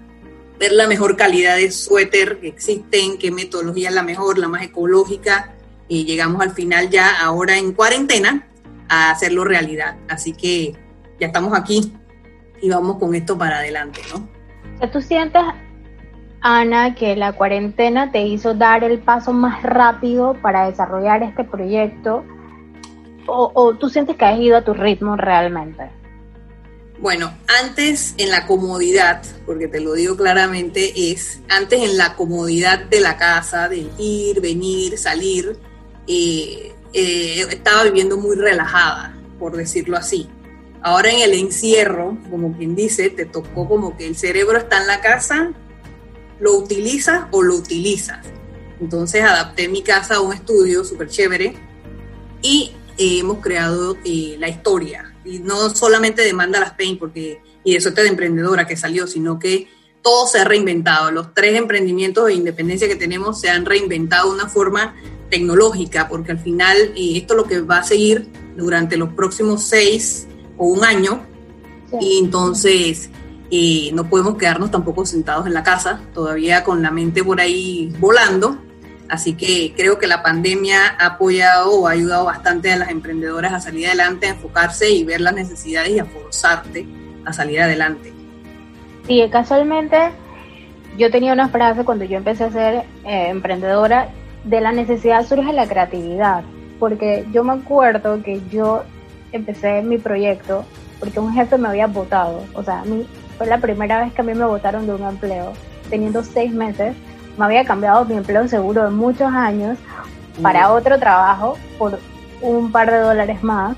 ver 0.58 0.72
la 0.72 0.86
mejor 0.86 1.16
calidad 1.16 1.56
de 1.56 1.70
suéter 1.70 2.38
que 2.40 2.48
existen, 2.48 3.18
qué 3.18 3.30
metodología 3.30 3.88
es 3.88 3.94
la 3.94 4.02
mejor, 4.02 4.38
la 4.38 4.48
más 4.48 4.62
ecológica, 4.62 5.53
y 5.94 6.04
llegamos 6.04 6.42
al 6.42 6.50
final 6.50 6.90
ya 6.90 7.20
ahora 7.20 7.56
en 7.56 7.72
cuarentena 7.72 8.48
a 8.88 9.12
hacerlo 9.12 9.44
realidad. 9.44 9.96
Así 10.08 10.32
que 10.32 10.74
ya 11.20 11.28
estamos 11.28 11.56
aquí 11.56 11.92
y 12.60 12.68
vamos 12.68 12.98
con 12.98 13.14
esto 13.14 13.38
para 13.38 13.58
adelante, 13.58 14.00
¿no? 14.12 14.28
¿Tú 14.88 15.00
sientes, 15.00 15.42
Ana, 16.40 16.96
que 16.96 17.14
la 17.14 17.32
cuarentena 17.32 18.10
te 18.10 18.22
hizo 18.22 18.54
dar 18.54 18.82
el 18.82 18.98
paso 18.98 19.32
más 19.32 19.62
rápido 19.62 20.34
para 20.42 20.66
desarrollar 20.68 21.22
este 21.22 21.44
proyecto? 21.44 22.24
¿O, 23.26 23.52
o 23.54 23.74
tú 23.74 23.88
sientes 23.88 24.16
que 24.16 24.24
has 24.24 24.38
ido 24.38 24.56
a 24.56 24.64
tu 24.64 24.74
ritmo 24.74 25.16
realmente? 25.16 25.90
Bueno, 26.98 27.32
antes 27.62 28.14
en 28.18 28.30
la 28.30 28.46
comodidad, 28.46 29.22
porque 29.46 29.68
te 29.68 29.80
lo 29.80 29.94
digo 29.94 30.16
claramente, 30.16 31.12
es 31.12 31.40
antes 31.48 31.80
en 31.80 31.96
la 31.96 32.14
comodidad 32.16 32.80
de 32.80 33.00
la 33.00 33.16
casa, 33.16 33.68
de 33.68 33.88
ir, 33.98 34.40
venir, 34.40 34.98
salir, 34.98 35.56
eh, 36.06 36.75
eh, 36.92 37.46
estaba 37.50 37.84
viviendo 37.84 38.16
muy 38.16 38.37
relajada, 38.37 39.16
por 39.38 39.56
decirlo 39.56 39.96
así. 39.96 40.28
Ahora 40.82 41.11
en 41.11 41.20
el 41.20 41.34
encierro, 41.34 42.18
como 42.30 42.56
quien 42.56 42.76
dice, 42.76 43.11
te 43.11 43.25
tocó 43.25 43.68
como 43.68 43.96
que 43.96 44.06
el 44.06 44.16
cerebro 44.16 44.58
está 44.58 44.80
en 44.80 44.87
la 44.87 45.00
casa, 45.00 45.52
lo 46.40 46.54
utilizas 46.54 47.26
o 47.30 47.42
lo 47.42 47.54
utilizas. 47.54 48.26
Entonces 48.80 49.23
adapté 49.23 49.68
mi 49.68 49.82
casa 49.82 50.16
a 50.16 50.20
un 50.20 50.34
estudio 50.34 50.84
súper 50.84 51.08
chévere 51.08 51.54
y 52.42 52.73
eh, 52.99 53.18
hemos 53.20 53.38
creado 53.38 53.96
la 54.04 54.49
historia 54.49 55.14
y 55.25 55.38
no 55.38 55.75
solamente 55.75 56.23
demanda 56.23 56.61
las 56.61 56.75
Pain, 56.75 56.99
porque, 56.99 57.40
y 57.64 57.76
eso 57.76 57.88
es 57.88 57.94
de 57.94 58.06
emprendedora 58.06 58.66
que 58.66 58.76
salió, 58.76 59.06
sino 59.06 59.38
que 59.38 59.68
todo 60.02 60.26
se 60.26 60.38
ha 60.38 60.44
reinventado. 60.44 61.11
Los 61.11 61.32
tres 61.32 61.56
emprendimientos 61.56 62.26
de 62.26 62.34
independencia 62.34 62.87
que 62.87 62.96
tenemos 62.96 63.40
se 63.40 63.49
han 63.49 63.64
reinventado 63.64 64.28
de 64.28 64.34
una 64.34 64.49
forma 64.49 64.94
tecnológica, 65.30 66.08
porque 66.08 66.32
al 66.32 66.38
final 66.38 66.76
eh, 66.96 67.16
esto 67.16 67.34
es 67.34 67.36
lo 67.38 67.44
que 67.44 67.60
va 67.60 67.78
a 67.78 67.84
seguir 67.84 68.28
durante 68.56 68.96
los 68.96 69.12
próximos 69.12 69.62
seis 69.62 70.26
o 70.56 70.66
un 70.66 70.84
año, 70.84 71.22
y 72.00 72.18
entonces 72.18 73.10
eh, 73.50 73.90
no 73.92 74.08
podemos 74.08 74.36
quedarnos 74.36 74.70
tampoco 74.70 75.06
sentados 75.06 75.46
en 75.46 75.54
la 75.54 75.62
casa, 75.62 76.00
todavía 76.12 76.64
con 76.64 76.82
la 76.82 76.90
mente 76.90 77.22
por 77.22 77.40
ahí 77.40 77.92
volando, 77.98 78.58
Así 79.08 79.34
que 79.34 79.74
creo 79.76 79.98
que 79.98 80.06
la 80.06 80.22
pandemia 80.22 80.96
ha 80.98 81.06
apoyado 81.06 81.72
o 81.72 81.86
ha 81.86 81.92
ayudado 81.92 82.24
bastante 82.24 82.72
a 82.72 82.76
las 82.76 82.90
emprendedoras 82.90 83.52
a 83.52 83.60
salir 83.60 83.86
adelante, 83.86 84.26
a 84.26 84.30
enfocarse 84.30 84.90
y 84.90 85.04
ver 85.04 85.20
las 85.20 85.34
necesidades 85.34 85.90
y 85.90 85.98
a 85.98 86.04
forzarte 86.04 86.86
a 87.24 87.32
salir 87.32 87.60
adelante. 87.60 88.12
Sí, 89.06 89.22
casualmente 89.30 90.10
yo 90.96 91.10
tenía 91.10 91.32
una 91.32 91.48
frase 91.48 91.84
cuando 91.84 92.04
yo 92.04 92.16
empecé 92.16 92.44
a 92.44 92.50
ser 92.50 92.74
eh, 93.04 93.28
emprendedora, 93.28 94.08
de 94.44 94.60
la 94.60 94.72
necesidad 94.72 95.26
surge 95.26 95.52
la 95.52 95.66
creatividad, 95.66 96.42
porque 96.78 97.26
yo 97.32 97.44
me 97.44 97.54
acuerdo 97.54 98.22
que 98.22 98.40
yo 98.50 98.84
empecé 99.32 99.82
mi 99.82 99.98
proyecto 99.98 100.64
porque 101.00 101.20
un 101.20 101.32
jefe 101.32 101.58
me 101.58 101.68
había 101.68 101.86
votado, 101.86 102.42
o 102.54 102.62
sea, 102.62 102.80
a 102.80 102.84
mí 102.84 103.06
fue 103.36 103.46
la 103.46 103.58
primera 103.58 104.02
vez 104.02 104.12
que 104.12 104.20
a 104.20 104.24
mí 104.24 104.34
me 104.34 104.44
votaron 104.44 104.86
de 104.86 104.94
un 104.94 105.02
empleo, 105.02 105.52
teniendo 105.90 106.22
seis 106.22 106.52
meses 106.52 106.94
me 107.36 107.44
había 107.44 107.64
cambiado 107.64 108.04
mi 108.04 108.14
empleo 108.16 108.46
seguro 108.48 108.84
de 108.84 108.90
muchos 108.90 109.32
años 109.32 109.78
para 110.42 110.72
otro 110.72 110.98
trabajo 110.98 111.56
por 111.78 111.98
un 112.40 112.70
par 112.70 112.90
de 112.90 112.98
dólares 112.98 113.42
más. 113.42 113.76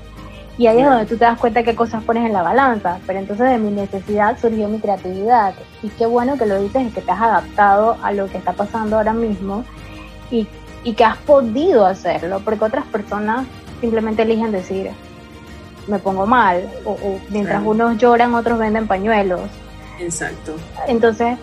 Y 0.57 0.65
ahí 0.65 0.79
es 0.79 0.85
donde 0.85 1.05
tú 1.05 1.17
te 1.17 1.25
das 1.25 1.37
cuenta 1.37 1.63
qué 1.63 1.75
cosas 1.75 2.03
pones 2.03 2.25
en 2.25 2.33
la 2.33 2.41
balanza. 2.41 2.97
Pero 3.05 3.19
entonces 3.19 3.49
de 3.49 3.59
mi 3.59 3.69
necesidad 3.69 4.37
surgió 4.39 4.67
mi 4.67 4.79
creatividad. 4.79 5.53
Y 5.83 5.89
qué 5.89 6.07
bueno 6.07 6.37
que 6.37 6.47
lo 6.47 6.59
dices 6.59 6.91
que 6.93 7.01
te 7.01 7.11
has 7.11 7.21
adaptado 7.21 7.97
a 8.01 8.11
lo 8.11 8.27
que 8.27 8.37
está 8.37 8.53
pasando 8.53 8.97
ahora 8.97 9.13
mismo 9.13 9.63
y, 10.31 10.47
y 10.83 10.93
que 10.93 11.03
has 11.03 11.17
podido 11.17 11.85
hacerlo. 11.85 12.41
Porque 12.43 12.65
otras 12.65 12.85
personas 12.85 13.45
simplemente 13.81 14.23
eligen 14.23 14.51
decir, 14.51 14.91
me 15.87 15.99
pongo 15.99 16.25
mal. 16.25 16.69
O, 16.85 17.19
mientras 17.29 17.63
unos 17.65 17.97
lloran, 17.97 18.33
otros 18.33 18.59
venden 18.59 18.87
pañuelos. 18.87 19.41
Exacto. 19.99 20.55
Entonces, 20.87 21.37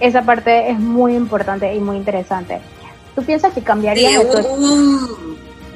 esa 0.00 0.22
parte 0.22 0.70
es 0.70 0.78
muy 0.78 1.14
importante 1.14 1.72
y 1.74 1.78
muy 1.78 1.96
interesante. 1.96 2.58
¿Tú 3.14 3.22
piensas 3.24 3.52
que 3.52 3.62
cambiaría? 3.62 4.10
Sí, 4.10 4.26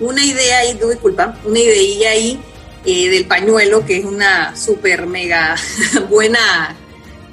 una 0.00 0.24
idea 0.24 0.58
ahí, 0.58 0.74
disculpa, 0.74 1.36
una 1.44 1.58
idea 1.58 2.10
ahí 2.10 2.40
eh, 2.84 3.08
del 3.10 3.26
pañuelo, 3.26 3.84
que 3.84 3.98
es 3.98 4.04
una 4.04 4.56
súper 4.56 5.06
mega 5.06 5.54
buena, 6.10 6.74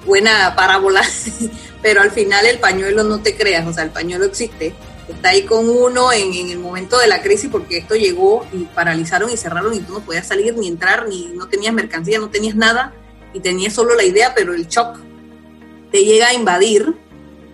buena 0.05 0.53
parábola, 0.55 1.01
pero 1.81 2.01
al 2.01 2.11
final 2.11 2.45
el 2.45 2.59
pañuelo 2.59 3.03
no 3.03 3.19
te 3.19 3.35
creas, 3.35 3.65
o 3.67 3.73
sea, 3.73 3.83
el 3.83 3.89
pañuelo 3.89 4.25
existe, 4.25 4.73
está 5.11 5.29
ahí 5.29 5.43
con 5.43 5.69
uno 5.69 6.11
en, 6.11 6.33
en, 6.33 6.49
el 6.49 6.59
momento 6.59 6.97
de 6.97 7.07
la 7.07 7.21
crisis 7.21 7.49
porque 7.51 7.77
esto 7.77 7.95
llegó 7.95 8.45
y 8.51 8.63
paralizaron 8.65 9.29
y 9.29 9.37
cerraron 9.37 9.73
y 9.73 9.79
tú 9.79 9.93
no 9.93 9.99
podías 10.01 10.27
salir 10.27 10.57
ni 10.57 10.67
entrar, 10.67 11.07
ni 11.07 11.27
no 11.27 11.47
tenías 11.47 11.73
mercancía, 11.73 12.19
no 12.19 12.29
tenías 12.29 12.55
nada 12.55 12.93
y 13.33 13.39
tenías 13.39 13.73
solo 13.73 13.95
la 13.95 14.03
idea, 14.03 14.33
pero 14.35 14.53
el 14.53 14.67
shock 14.67 14.99
te 15.91 16.03
llega 16.03 16.27
a 16.27 16.33
invadir, 16.33 16.95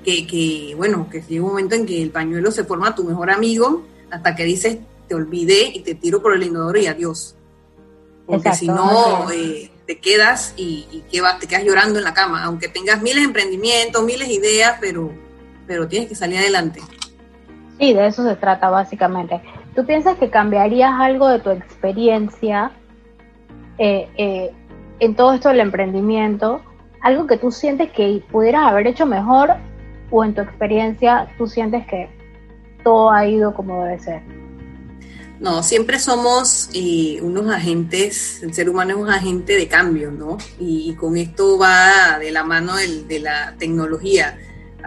que, 0.04 0.74
bueno, 0.78 1.10
que 1.12 1.22
llega 1.22 1.44
un 1.44 1.50
momento 1.50 1.76
en 1.76 1.86
que 1.86 2.02
el 2.02 2.12
pañuelo 2.12 2.50
se 2.52 2.64
forma 2.64 2.96
tu 2.96 3.04
mejor 3.04 3.30
amigo 3.30 3.86
hasta 4.10 4.36
que 4.36 4.46
dices, 4.46 4.78
te 5.08 5.16
olvidé 5.16 5.72
y 5.74 5.82
te 5.82 5.96
tiro 5.96 6.22
por 6.22 6.34
el 6.34 6.44
inodoro 6.44 6.80
y 6.80 6.88
adiós. 6.88 7.36
Porque 8.26 8.54
si 8.54 8.68
no, 8.68 9.30
eh, 9.32 9.70
te 9.86 10.00
quedas 10.00 10.54
y, 10.56 11.04
y 11.12 11.20
vas, 11.20 11.40
te 11.40 11.48
quedas 11.48 11.64
llorando 11.64 12.00
en 12.00 12.06
la 12.06 12.14
cama, 12.14 12.44
aunque 12.44 12.70
tengas 12.70 13.02
miles 13.02 13.18
de 13.18 13.24
emprendimientos, 13.24 14.04
miles 14.04 14.28
de 14.30 14.34
ideas, 14.34 14.78
pero, 14.80 15.12
pero 15.66 15.88
tienes 15.88 16.08
que 16.08 16.16
salir 16.16 16.40
adelante. 16.40 16.82
Sí, 17.80 17.94
de 17.94 18.08
eso 18.08 18.24
se 18.24 18.36
trata 18.36 18.70
básicamente. 18.70 19.42
¿Tú 19.76 19.86
piensas 19.86 20.18
que 20.18 20.30
cambiarías 20.30 20.92
algo 21.00 21.28
de 21.28 21.40
tu 21.40 21.52
experiencia 21.52 22.72
eh, 23.78 24.10
eh, 24.18 24.52
en 25.00 25.16
todo 25.16 25.34
esto 25.34 25.50
del 25.50 25.60
emprendimiento 25.60 26.62
algo 27.02 27.28
que 27.28 27.38
tú 27.38 27.52
sientes 27.52 27.92
que 27.92 28.24
pudieras 28.32 28.64
haber 28.64 28.88
hecho 28.88 29.06
mejor 29.06 29.52
o 30.10 30.24
en 30.24 30.34
tu 30.34 30.42
experiencia 30.42 31.28
tú 31.38 31.48
sientes 31.48 31.86
que 31.86 32.10
todo 32.84 33.12
ha 33.12 33.28
ido 33.28 33.54
como 33.54 33.84
debe 33.84 34.00
ser? 34.00 34.22
No, 35.40 35.62
siempre 35.62 36.00
somos 36.00 36.70
eh, 36.74 37.20
unos 37.22 37.48
agentes, 37.54 38.42
el 38.42 38.56
ser 38.56 38.70
humano 38.70 38.92
es 38.92 38.98
un 38.98 39.10
agente 39.10 39.54
de 39.54 39.68
cambio, 39.68 40.10
¿no? 40.10 40.38
Y, 40.60 40.96
con 40.96 41.16
esto 41.16 41.60
va 41.60 42.18
de 42.18 42.32
la 42.32 42.44
mano 42.44 42.76
de 42.76 43.20
la 43.20 43.54
tecnología. 43.60 44.36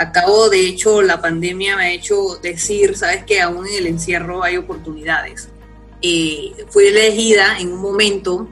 Acabo, 0.00 0.48
de 0.48 0.66
hecho, 0.66 1.02
la 1.02 1.20
pandemia 1.20 1.76
me 1.76 1.82
ha 1.82 1.92
hecho 1.92 2.38
decir, 2.42 2.96
sabes 2.96 3.22
que 3.24 3.42
aún 3.42 3.66
en 3.66 3.74
el 3.74 3.86
encierro 3.86 4.42
hay 4.42 4.56
oportunidades. 4.56 5.50
Eh, 6.00 6.54
fui 6.70 6.86
elegida 6.86 7.58
en 7.58 7.70
un 7.70 7.82
momento 7.82 8.48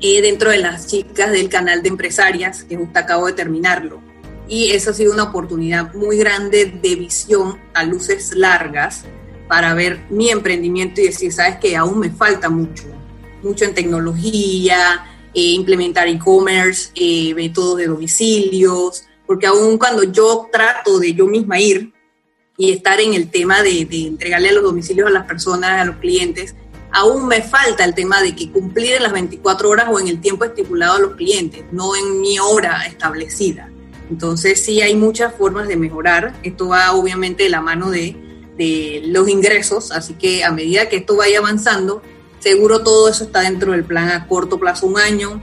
eh, 0.00 0.20
dentro 0.20 0.50
de 0.50 0.58
las 0.58 0.88
chicas 0.88 1.30
del 1.30 1.48
canal 1.48 1.84
de 1.84 1.88
empresarias, 1.88 2.64
que 2.64 2.76
justo 2.76 2.98
acabo 2.98 3.26
de 3.26 3.32
terminarlo. 3.32 4.02
Y 4.48 4.72
eso 4.72 4.90
ha 4.90 4.94
sido 4.94 5.12
una 5.12 5.22
oportunidad 5.22 5.94
muy 5.94 6.16
grande 6.16 6.64
de 6.64 6.96
visión 6.96 7.60
a 7.74 7.84
luces 7.84 8.34
largas 8.34 9.04
para 9.46 9.74
ver 9.74 10.00
mi 10.10 10.30
emprendimiento 10.30 11.00
y 11.00 11.04
decir, 11.04 11.32
sabes 11.32 11.58
que 11.58 11.76
aún 11.76 12.00
me 12.00 12.10
falta 12.10 12.50
mucho, 12.50 12.86
mucho 13.40 13.64
en 13.64 13.72
tecnología, 13.72 15.06
eh, 15.32 15.52
implementar 15.52 16.08
e-commerce, 16.08 16.90
eh, 16.96 17.32
métodos 17.36 17.78
de 17.78 17.86
domicilios, 17.86 19.04
porque 19.26 19.46
aún 19.46 19.78
cuando 19.78 20.02
yo 20.04 20.48
trato 20.52 20.98
de 20.98 21.14
yo 21.14 21.26
misma 21.26 21.60
ir 21.60 21.92
y 22.56 22.72
estar 22.72 23.00
en 23.00 23.14
el 23.14 23.30
tema 23.30 23.62
de, 23.62 23.84
de 23.84 24.06
entregarle 24.06 24.50
a 24.50 24.52
los 24.52 24.62
domicilios 24.62 25.08
a 25.08 25.10
las 25.10 25.26
personas, 25.26 25.80
a 25.80 25.84
los 25.84 25.96
clientes, 25.96 26.54
aún 26.92 27.26
me 27.26 27.42
falta 27.42 27.84
el 27.84 27.94
tema 27.94 28.22
de 28.22 28.36
que 28.36 28.50
cumplir 28.50 28.94
en 28.94 29.02
las 29.02 29.12
24 29.12 29.68
horas 29.68 29.86
o 29.90 29.98
en 29.98 30.08
el 30.08 30.20
tiempo 30.20 30.44
estipulado 30.44 30.96
a 30.96 31.00
los 31.00 31.16
clientes, 31.16 31.64
no 31.72 31.96
en 31.96 32.20
mi 32.20 32.38
hora 32.38 32.84
establecida. 32.86 33.70
Entonces 34.10 34.62
sí 34.62 34.82
hay 34.82 34.94
muchas 34.94 35.34
formas 35.34 35.68
de 35.68 35.76
mejorar. 35.76 36.34
Esto 36.42 36.68
va 36.68 36.92
obviamente 36.92 37.44
de 37.44 37.48
la 37.48 37.62
mano 37.62 37.90
de, 37.90 38.14
de 38.58 39.02
los 39.06 39.28
ingresos, 39.28 39.90
así 39.90 40.14
que 40.14 40.44
a 40.44 40.52
medida 40.52 40.88
que 40.88 40.96
esto 40.96 41.16
vaya 41.16 41.38
avanzando, 41.38 42.02
seguro 42.38 42.82
todo 42.82 43.08
eso 43.08 43.24
está 43.24 43.40
dentro 43.40 43.72
del 43.72 43.84
plan 43.84 44.10
a 44.10 44.26
corto 44.28 44.58
plazo, 44.58 44.86
un 44.86 44.98
año. 44.98 45.42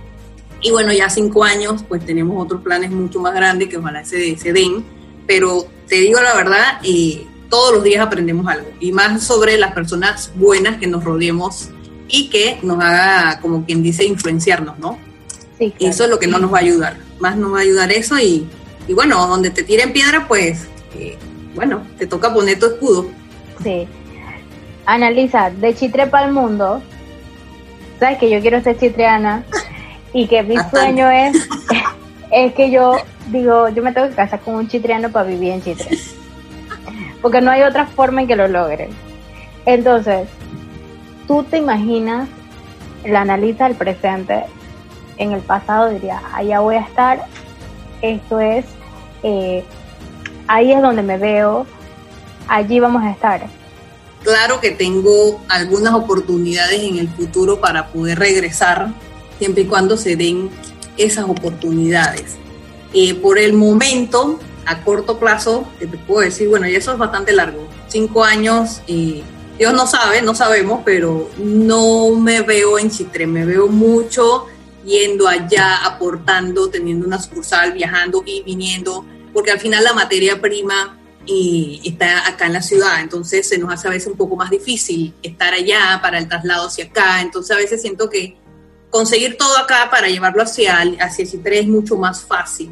Y 0.61 0.71
bueno, 0.71 0.91
ya 0.91 1.09
cinco 1.09 1.43
años, 1.43 1.83
pues 1.87 2.05
tenemos 2.05 2.41
otros 2.43 2.61
planes 2.61 2.91
mucho 2.91 3.19
más 3.19 3.33
grandes 3.33 3.69
que 3.69 3.77
ojalá 3.77 4.03
se, 4.03 4.37
se 4.37 4.53
den. 4.53 4.83
Pero 5.25 5.65
te 5.87 5.95
digo 5.95 6.19
la 6.21 6.35
verdad, 6.35 6.79
eh, 6.83 7.25
todos 7.49 7.73
los 7.73 7.83
días 7.83 8.05
aprendemos 8.05 8.47
algo 8.47 8.69
y 8.79 8.91
más 8.91 9.23
sobre 9.23 9.57
las 9.57 9.73
personas 9.73 10.31
buenas 10.35 10.77
que 10.77 10.87
nos 10.87 11.03
rodeemos 11.03 11.69
y 12.07 12.29
que 12.29 12.59
nos 12.61 12.81
haga, 12.83 13.39
como 13.41 13.65
quien 13.65 13.83
dice, 13.83 14.05
influenciarnos, 14.05 14.77
¿no? 14.79 14.97
Sí, 15.57 15.73
Eso 15.79 16.05
es 16.05 16.09
lo 16.09 16.19
que 16.19 16.27
no 16.27 16.39
nos 16.39 16.53
va 16.53 16.57
a 16.57 16.61
ayudar, 16.61 16.97
más 17.19 17.35
nos 17.35 17.53
va 17.53 17.59
a 17.59 17.61
ayudar 17.61 17.91
eso 17.91 18.17
y, 18.17 18.47
y 18.87 18.93
bueno, 18.93 19.27
donde 19.27 19.49
te 19.49 19.63
tiren 19.63 19.91
piedra, 19.91 20.27
pues, 20.27 20.67
eh, 20.97 21.17
bueno, 21.53 21.83
te 21.97 22.07
toca 22.07 22.33
poner 22.33 22.59
tu 22.59 22.67
escudo. 22.67 23.09
Sí. 23.61 23.87
Analiza, 24.85 25.51
de 25.51 25.75
Chitre 25.75 26.07
para 26.07 26.27
el 26.27 26.33
mundo, 26.33 26.81
sabes 27.99 28.17
que 28.17 28.29
yo 28.29 28.39
quiero 28.41 28.63
ser 28.63 28.79
chitreana 28.79 29.43
y 30.13 30.27
que 30.27 30.43
mi 30.43 30.55
sueño 30.69 31.09
es, 31.09 31.47
es 32.31 32.53
que 32.53 32.71
yo 32.71 32.97
digo, 33.27 33.69
yo 33.69 33.83
me 33.83 33.91
tengo 33.91 34.09
que 34.09 34.15
casar 34.15 34.39
con 34.39 34.55
un 34.55 34.67
chitreano 34.67 35.09
para 35.11 35.27
vivir 35.27 35.51
en 35.53 35.61
Chitre 35.61 35.97
porque 37.21 37.41
no 37.41 37.51
hay 37.51 37.63
otra 37.63 37.85
forma 37.87 38.21
en 38.21 38.27
que 38.27 38.35
lo 38.35 38.47
logres. 38.47 38.89
Entonces, 39.65 40.27
tú 41.27 41.43
te 41.43 41.57
imaginas, 41.57 42.27
la 43.05 43.21
analiza 43.21 43.67
el 43.67 43.75
presente, 43.75 44.43
en 45.17 45.33
el 45.33 45.41
pasado 45.41 45.89
diría, 45.89 46.21
allá 46.33 46.61
voy 46.61 46.75
a 46.75 46.81
estar, 46.81 47.25
esto 48.01 48.39
es, 48.39 48.65
eh, 49.23 49.63
ahí 50.47 50.71
es 50.71 50.81
donde 50.81 51.03
me 51.03 51.17
veo, 51.17 51.65
allí 52.47 52.79
vamos 52.79 53.03
a 53.03 53.11
estar. 53.11 53.45
Claro 54.23 54.59
que 54.59 54.71
tengo 54.71 55.41
algunas 55.49 55.93
oportunidades 55.93 56.81
en 56.81 56.97
el 56.97 57.09
futuro 57.09 57.59
para 57.59 57.87
poder 57.87 58.19
regresar, 58.19 58.89
siempre 59.39 59.63
y 59.63 59.65
cuando 59.65 59.98
se 59.98 60.15
den 60.15 60.50
esas 60.98 61.25
oportunidades. 61.27 62.36
Eh, 62.93 63.15
por 63.15 63.39
el 63.39 63.53
momento, 63.53 64.39
a 64.65 64.84
corto 64.84 65.17
plazo, 65.17 65.67
te 65.79 65.88
puedo 65.88 66.22
decir, 66.22 66.50
bueno, 66.50 66.67
y 66.67 66.75
eso 66.75 66.91
es 66.91 66.98
bastante 66.98 67.31
largo, 67.31 67.67
cinco 67.88 68.24
años, 68.24 68.81
y 68.86 69.24
Dios 69.58 69.74
no 69.74 69.88
sabe, 69.88 70.22
no 70.22 70.36
sabemos, 70.36 70.81
pero 70.86 71.29
no 71.38 72.12
me 72.15 72.41
veo 72.41 72.77
en 72.77 72.89
Chitre, 72.89 73.25
me 73.27 73.46
veo 73.46 73.67
mucho 73.67 74.46
yendo 74.86 75.27
allá, 75.27 75.86
aportando, 75.86 76.69
teniendo 76.69 77.05
una 77.05 77.22
sucursal, 77.22 77.74
viajando 77.74 78.24
y 78.25 78.41
viniendo, 78.43 79.05
porque 79.34 79.51
al 79.51 79.60
final 79.60 79.84
la 79.84 79.93
materia 79.93 80.39
prima 80.39 80.98
y 81.25 81.81
está 81.86 82.27
acá 82.27 82.48
en 82.48 82.53
la 82.53 82.62
ciudad, 82.62 83.01
entonces 83.01 83.48
se 83.48 83.58
nos 83.58 83.72
hace 83.72 83.88
a 83.88 83.91
veces 83.91 84.08
un 84.08 84.17
poco 84.17 84.36
más 84.36 84.50
difícil 84.50 85.13
estar 85.22 85.53
allá 85.53 86.00
para 86.01 86.17
el 86.17 86.27
traslado 86.27 86.67
hacia 86.67 86.86
acá, 86.86 87.22
entonces 87.22 87.55
a 87.55 87.60
veces 87.60 87.81
siento 87.81 88.10
que 88.10 88.38
conseguir 88.89 89.38
todo 89.38 89.58
acá 89.58 89.88
para 89.91 90.08
llevarlo 90.08 90.41
hacia, 90.41 90.79
hacia 91.00 91.25
Chitre 91.25 91.60
es 91.60 91.67
mucho 91.67 91.98
más 91.98 92.24
fácil. 92.24 92.72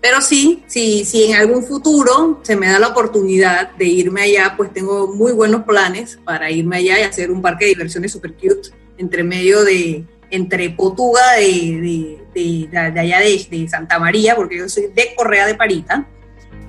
Pero 0.00 0.20
sí, 0.20 0.62
sí, 0.66 1.04
si 1.06 1.24
en 1.24 1.36
algún 1.36 1.64
futuro 1.64 2.40
se 2.42 2.56
me 2.56 2.68
da 2.68 2.78
la 2.78 2.88
oportunidad 2.88 3.70
de 3.72 3.86
irme 3.86 4.22
allá, 4.22 4.54
pues 4.54 4.70
tengo 4.72 5.06
muy 5.06 5.32
buenos 5.32 5.64
planes 5.64 6.18
para 6.24 6.50
irme 6.50 6.76
allá 6.76 7.00
y 7.00 7.02
hacer 7.04 7.30
un 7.30 7.40
parque 7.40 7.64
de 7.64 7.70
diversiones 7.70 8.12
super 8.12 8.34
cute 8.34 8.68
entre 8.98 9.24
medio 9.24 9.64
de, 9.64 10.04
entre 10.30 10.68
Potuga 10.70 11.32
de, 11.38 12.18
de, 12.34 12.68
de, 12.68 13.00
allá 13.00 13.20
de, 13.20 13.68
Santa 13.68 13.98
María, 13.98 14.36
porque 14.36 14.58
yo 14.58 14.68
soy 14.68 14.88
de 14.94 15.14
Correa 15.16 15.46
de 15.46 15.54
Parita, 15.54 16.06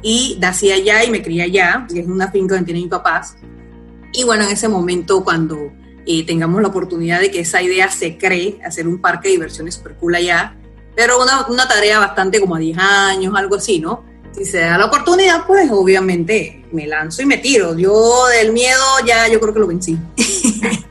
y 0.01 0.37
nací 0.39 0.71
allá 0.71 1.03
y 1.03 1.09
me 1.09 1.21
crié 1.21 1.43
allá, 1.43 1.87
y 1.89 1.99
es 1.99 2.07
una 2.07 2.31
finca 2.31 2.55
donde 2.55 2.67
tienen 2.67 2.83
mis 2.83 2.91
papás. 2.91 3.35
Y 4.13 4.23
bueno, 4.23 4.43
en 4.43 4.51
ese 4.51 4.67
momento 4.67 5.23
cuando 5.23 5.73
eh, 6.05 6.25
tengamos 6.25 6.61
la 6.61 6.67
oportunidad 6.67 7.19
de 7.19 7.31
que 7.31 7.39
esa 7.39 7.61
idea 7.61 7.89
se 7.89 8.17
cree, 8.17 8.59
hacer 8.63 8.87
un 8.87 8.99
parque 8.99 9.29
de 9.29 9.35
diversiones 9.35 9.75
super 9.75 9.95
cool 9.95 10.15
allá, 10.15 10.55
pero 10.95 11.21
una, 11.21 11.47
una 11.47 11.67
tarea 11.67 11.99
bastante 11.99 12.39
como 12.39 12.55
a 12.55 12.59
10 12.59 12.77
años, 12.77 13.33
algo 13.35 13.55
así, 13.55 13.79
¿no? 13.79 14.03
Si 14.31 14.45
se 14.45 14.59
da 14.59 14.77
la 14.77 14.85
oportunidad, 14.85 15.45
pues 15.45 15.69
obviamente 15.71 16.65
me 16.71 16.87
lanzo 16.87 17.21
y 17.21 17.25
me 17.25 17.37
tiro. 17.37 17.77
Yo 17.77 18.27
del 18.27 18.51
miedo 18.51 18.81
ya 19.05 19.27
yo 19.29 19.39
creo 19.39 19.53
que 19.53 19.59
lo 19.59 19.67
vencí. 19.67 19.97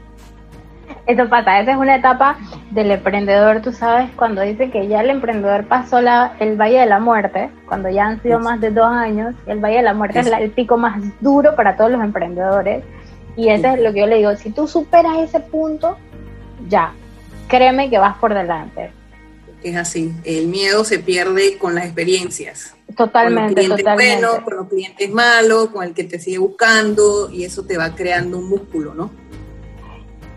Eso 1.07 1.29
pasa, 1.29 1.61
esa 1.61 1.73
es 1.73 1.77
una 1.77 1.97
etapa 1.97 2.39
del 2.71 2.91
emprendedor, 2.91 3.61
tú 3.61 3.73
sabes, 3.73 4.11
cuando 4.17 4.41
dicen 4.41 4.71
que 4.71 4.89
ya 4.89 5.03
el 5.03 5.11
emprendedor 5.11 5.67
pasó 5.67 6.01
la, 6.01 6.33
el 6.41 6.57
Valle 6.59 6.81
de 6.81 6.87
la 6.87 6.99
Muerte, 6.99 7.51
cuando 7.69 7.91
ya 7.91 8.07
han 8.07 8.23
sido 8.23 8.41
más 8.41 8.59
de 8.63 8.71
dos 8.71 8.87
años, 8.87 9.35
el 9.47 9.59
Valle 9.59 9.77
de 9.77 9.83
la 9.83 9.93
Muerte 9.93 10.21
es 10.21 10.27
el 10.29 10.51
pico 10.53 10.79
más 10.79 10.99
duro 11.21 11.55
para 11.57 11.77
todos 11.77 11.91
los 11.91 12.03
emprendedores. 12.03 12.85
Y 13.37 13.49
eso 13.49 13.69
es 13.69 13.81
lo 13.81 13.93
que 13.93 14.01
yo 14.01 14.07
le 14.07 14.17
digo, 14.17 14.37
si 14.37 14.51
tú 14.51 14.69
superas 14.69 15.19
ese 15.19 15.41
punto, 15.41 15.97
ya, 16.69 16.93
créeme 17.49 17.91
que 17.91 17.99
vas 17.99 18.17
por 18.19 18.33
delante. 18.33 18.91
Es 19.63 19.77
así, 19.77 20.13
el 20.25 20.47
miedo 20.47 20.85
se 20.85 20.99
pierde 20.99 21.57
con 21.57 21.75
las 21.75 21.87
experiencias. 21.87 22.77
Totalmente, 22.97 23.63
con 23.63 23.71
los 23.71 23.77
clientes 23.79 23.79
totalmente. 23.79 24.27
buenos, 24.27 24.45
con 24.45 24.57
los 24.57 24.69
clientes 24.69 25.11
malos, 25.11 25.69
con 25.69 25.85
el 25.85 25.95
que 25.95 26.05
te 26.05 26.19
sigue 26.19 26.39
buscando 26.39 27.31
y 27.31 27.45
eso 27.45 27.65
te 27.65 27.79
va 27.79 27.95
creando 27.95 28.39
un 28.39 28.49
músculo, 28.49 28.95
¿no? 28.95 29.11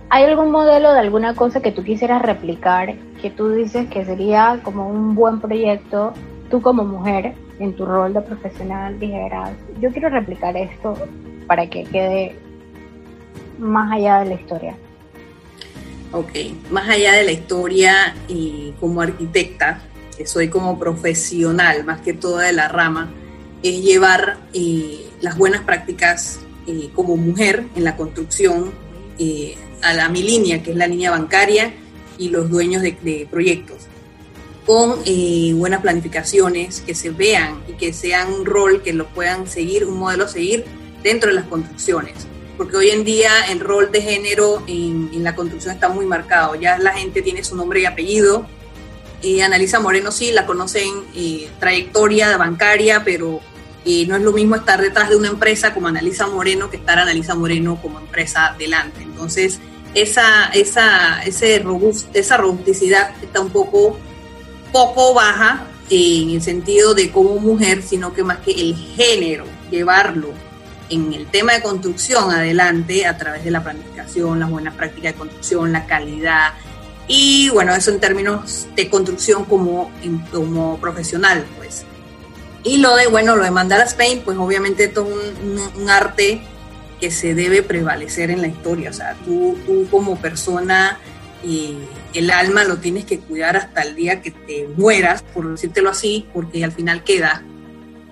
¿Hay 0.10 0.24
algún 0.24 0.52
modelo 0.52 0.94
de 0.94 1.00
alguna 1.00 1.36
cosa 1.36 1.62
que 1.62 1.74
tú 1.74 1.84
quisieras 1.84 2.22
replicar, 2.22 2.96
que 3.22 3.30
tú 3.30 3.50
dices 3.52 3.90
que 3.90 4.06
sería 4.06 4.62
como 4.64 4.90
un 4.90 5.14
buen 5.14 5.42
proyecto, 5.42 6.14
tú 6.50 6.62
como 6.62 6.86
mujer, 6.86 7.34
en 7.60 7.76
tu 7.76 7.86
rol 7.86 8.14
de 8.14 8.22
profesional, 8.22 8.98
dijeras, 9.00 9.52
yo 9.82 9.92
quiero 9.92 10.08
replicar 10.10 10.56
esto 10.56 10.94
para 11.48 11.68
que 11.68 11.84
quede 11.84 12.36
más 13.58 13.92
allá 13.92 14.20
de 14.20 14.26
la 14.26 14.36
historia? 14.36 14.76
Ok, 16.12 16.32
más 16.72 16.88
allá 16.90 17.14
de 17.14 17.24
la 17.24 17.32
historia 17.32 18.16
y 18.28 18.74
como 18.80 19.02
arquitecta, 19.02 19.82
que 20.18 20.26
soy 20.26 20.48
como 20.48 20.80
profesional, 20.80 21.84
más 21.84 22.02
que 22.02 22.14
toda 22.14 22.46
de 22.46 22.54
la 22.54 22.68
rama, 22.68 23.12
es 23.62 23.84
llevar 23.84 24.38
eh, 24.54 25.10
las 25.22 25.38
buenas 25.38 25.62
prácticas 25.64 26.40
eh, 26.68 26.90
como 26.94 27.18
mujer 27.18 27.66
en 27.76 27.84
la 27.84 27.96
construcción 27.96 28.72
eh, 29.20 29.56
a 29.82 29.94
la 29.94 30.10
mi 30.10 30.24
línea, 30.24 30.64
que 30.64 30.72
es 30.72 30.78
la 30.78 30.88
línea 30.88 31.12
bancaria 31.12 31.74
y 32.18 32.30
los 32.30 32.50
dueños 32.50 32.82
de, 32.82 32.98
de 33.02 33.28
proyectos, 33.30 33.88
con 34.66 35.00
eh, 35.06 35.54
buenas 35.56 35.82
planificaciones, 35.82 36.82
que 36.82 36.94
se 36.94 37.10
vean 37.10 37.62
y 37.70 37.74
que 37.74 37.94
sean 37.94 38.34
un 38.34 38.46
rol 38.46 38.82
que 38.82 38.94
lo 38.94 39.08
puedan 39.08 39.48
seguir, 39.48 39.86
un 39.86 39.98
modelo 39.98 40.26
a 40.26 40.28
seguir 40.28 40.66
dentro 41.04 41.30
de 41.30 41.36
las 41.36 41.46
construcciones. 41.46 42.28
Porque 42.58 42.76
hoy 42.76 42.90
en 42.90 43.04
día 43.04 43.48
el 43.50 43.60
rol 43.60 43.92
de 43.92 44.02
género 44.02 44.64
en, 44.68 45.12
en 45.14 45.24
la 45.24 45.36
construcción 45.36 45.76
está 45.76 45.90
muy 45.90 46.06
marcado. 46.06 46.56
Ya 46.56 46.78
la 46.80 46.94
gente 46.94 47.22
tiene 47.22 47.44
su 47.44 47.56
nombre 47.56 47.82
y 47.82 47.86
apellido. 47.86 48.48
Eh, 49.22 49.42
Analisa 49.42 49.80
Moreno 49.80 50.12
sí, 50.12 50.32
la 50.32 50.46
conocen 50.46 51.06
eh, 51.16 51.50
trayectoria 51.60 52.38
bancaria, 52.38 53.04
pero 53.04 53.40
eh, 53.86 54.06
no 54.08 54.16
es 54.16 54.22
lo 54.22 54.32
mismo 54.32 54.56
estar 54.56 54.82
detrás 54.82 55.10
de 55.10 55.16
una 55.16 55.28
empresa 55.28 55.74
como 55.74 55.88
Analisa 55.88 56.28
Moreno 56.28 56.70
que 56.70 56.78
estar 56.78 57.00
Analisa 57.00 57.34
Moreno 57.36 57.80
como 57.82 58.00
empresa 58.00 58.56
delante. 58.58 59.02
Entonces, 59.02 59.60
esa, 59.96 60.46
esa, 60.54 61.24
ese 61.24 61.60
robust, 61.60 62.16
esa 62.16 62.38
robusticidad 62.38 63.16
está 63.24 63.40
un 63.40 63.50
poco, 63.50 63.98
poco 64.72 65.14
baja 65.14 65.66
en 65.90 66.32
el 66.32 66.42
sentido 66.42 66.94
de 66.94 67.12
como 67.12 67.40
mujer, 67.40 67.82
sino 67.82 68.14
que 68.14 68.24
más 68.24 68.40
que 68.40 68.52
el 68.52 68.76
género, 68.76 69.46
llevarlo 69.72 70.47
en 70.90 71.14
el 71.14 71.28
tema 71.28 71.54
de 71.54 71.62
construcción 71.62 72.32
adelante 72.32 73.06
a 73.06 73.18
través 73.18 73.44
de 73.44 73.52
la 73.52 73.64
planificación, 73.64 74.40
las 74.40 74.50
buenas 74.50 74.74
prácticas 74.74 75.14
de 75.14 75.20
construcción, 75.20 75.72
la 75.72 75.86
calidad, 75.86 76.54
y 77.08 77.50
bueno, 77.50 77.74
eso 77.74 77.92
en 77.92 78.00
términos 78.00 78.68
de 78.76 78.90
construcción 78.90 79.46
como, 79.46 79.90
como 80.32 80.78
profesional, 80.78 81.46
pues. 81.58 81.86
Y 82.64 82.78
lo 82.78 82.96
de, 82.96 83.08
bueno, 83.08 83.38
lo 83.38 83.44
de 83.44 83.52
mandar 83.52 83.80
a 83.80 83.86
Spain, 83.86 84.22
pues 84.26 84.38
obviamente 84.38 84.86
esto 84.86 85.08
es 85.08 85.40
un, 85.42 85.58
un, 85.58 85.82
un, 85.82 85.90
arte 85.90 86.42
que 87.00 87.12
se 87.12 87.34
debe 87.34 87.64
prevalecer 87.64 88.30
en 88.30 88.42
la 88.42 88.48
historia. 88.48 88.90
O 88.90 88.94
sea, 88.94 89.16
tú, 89.24 89.58
tú 89.66 89.88
como 89.90 90.18
persona, 90.18 91.00
eh, 91.46 91.78
el 92.14 92.30
alma 92.30 92.66
lo 92.66 92.78
tienes 92.78 93.06
que 93.06 93.20
cuidar 93.20 93.56
hasta 93.56 93.84
el 93.84 93.96
día 93.96 94.22
que 94.22 94.32
te 94.32 94.68
mueras, 94.76 95.24
por 95.34 95.50
decírtelo 95.50 95.90
así, 95.90 96.28
porque 96.34 96.66
al 96.66 96.74
final 96.74 97.06
queda. 97.06 97.42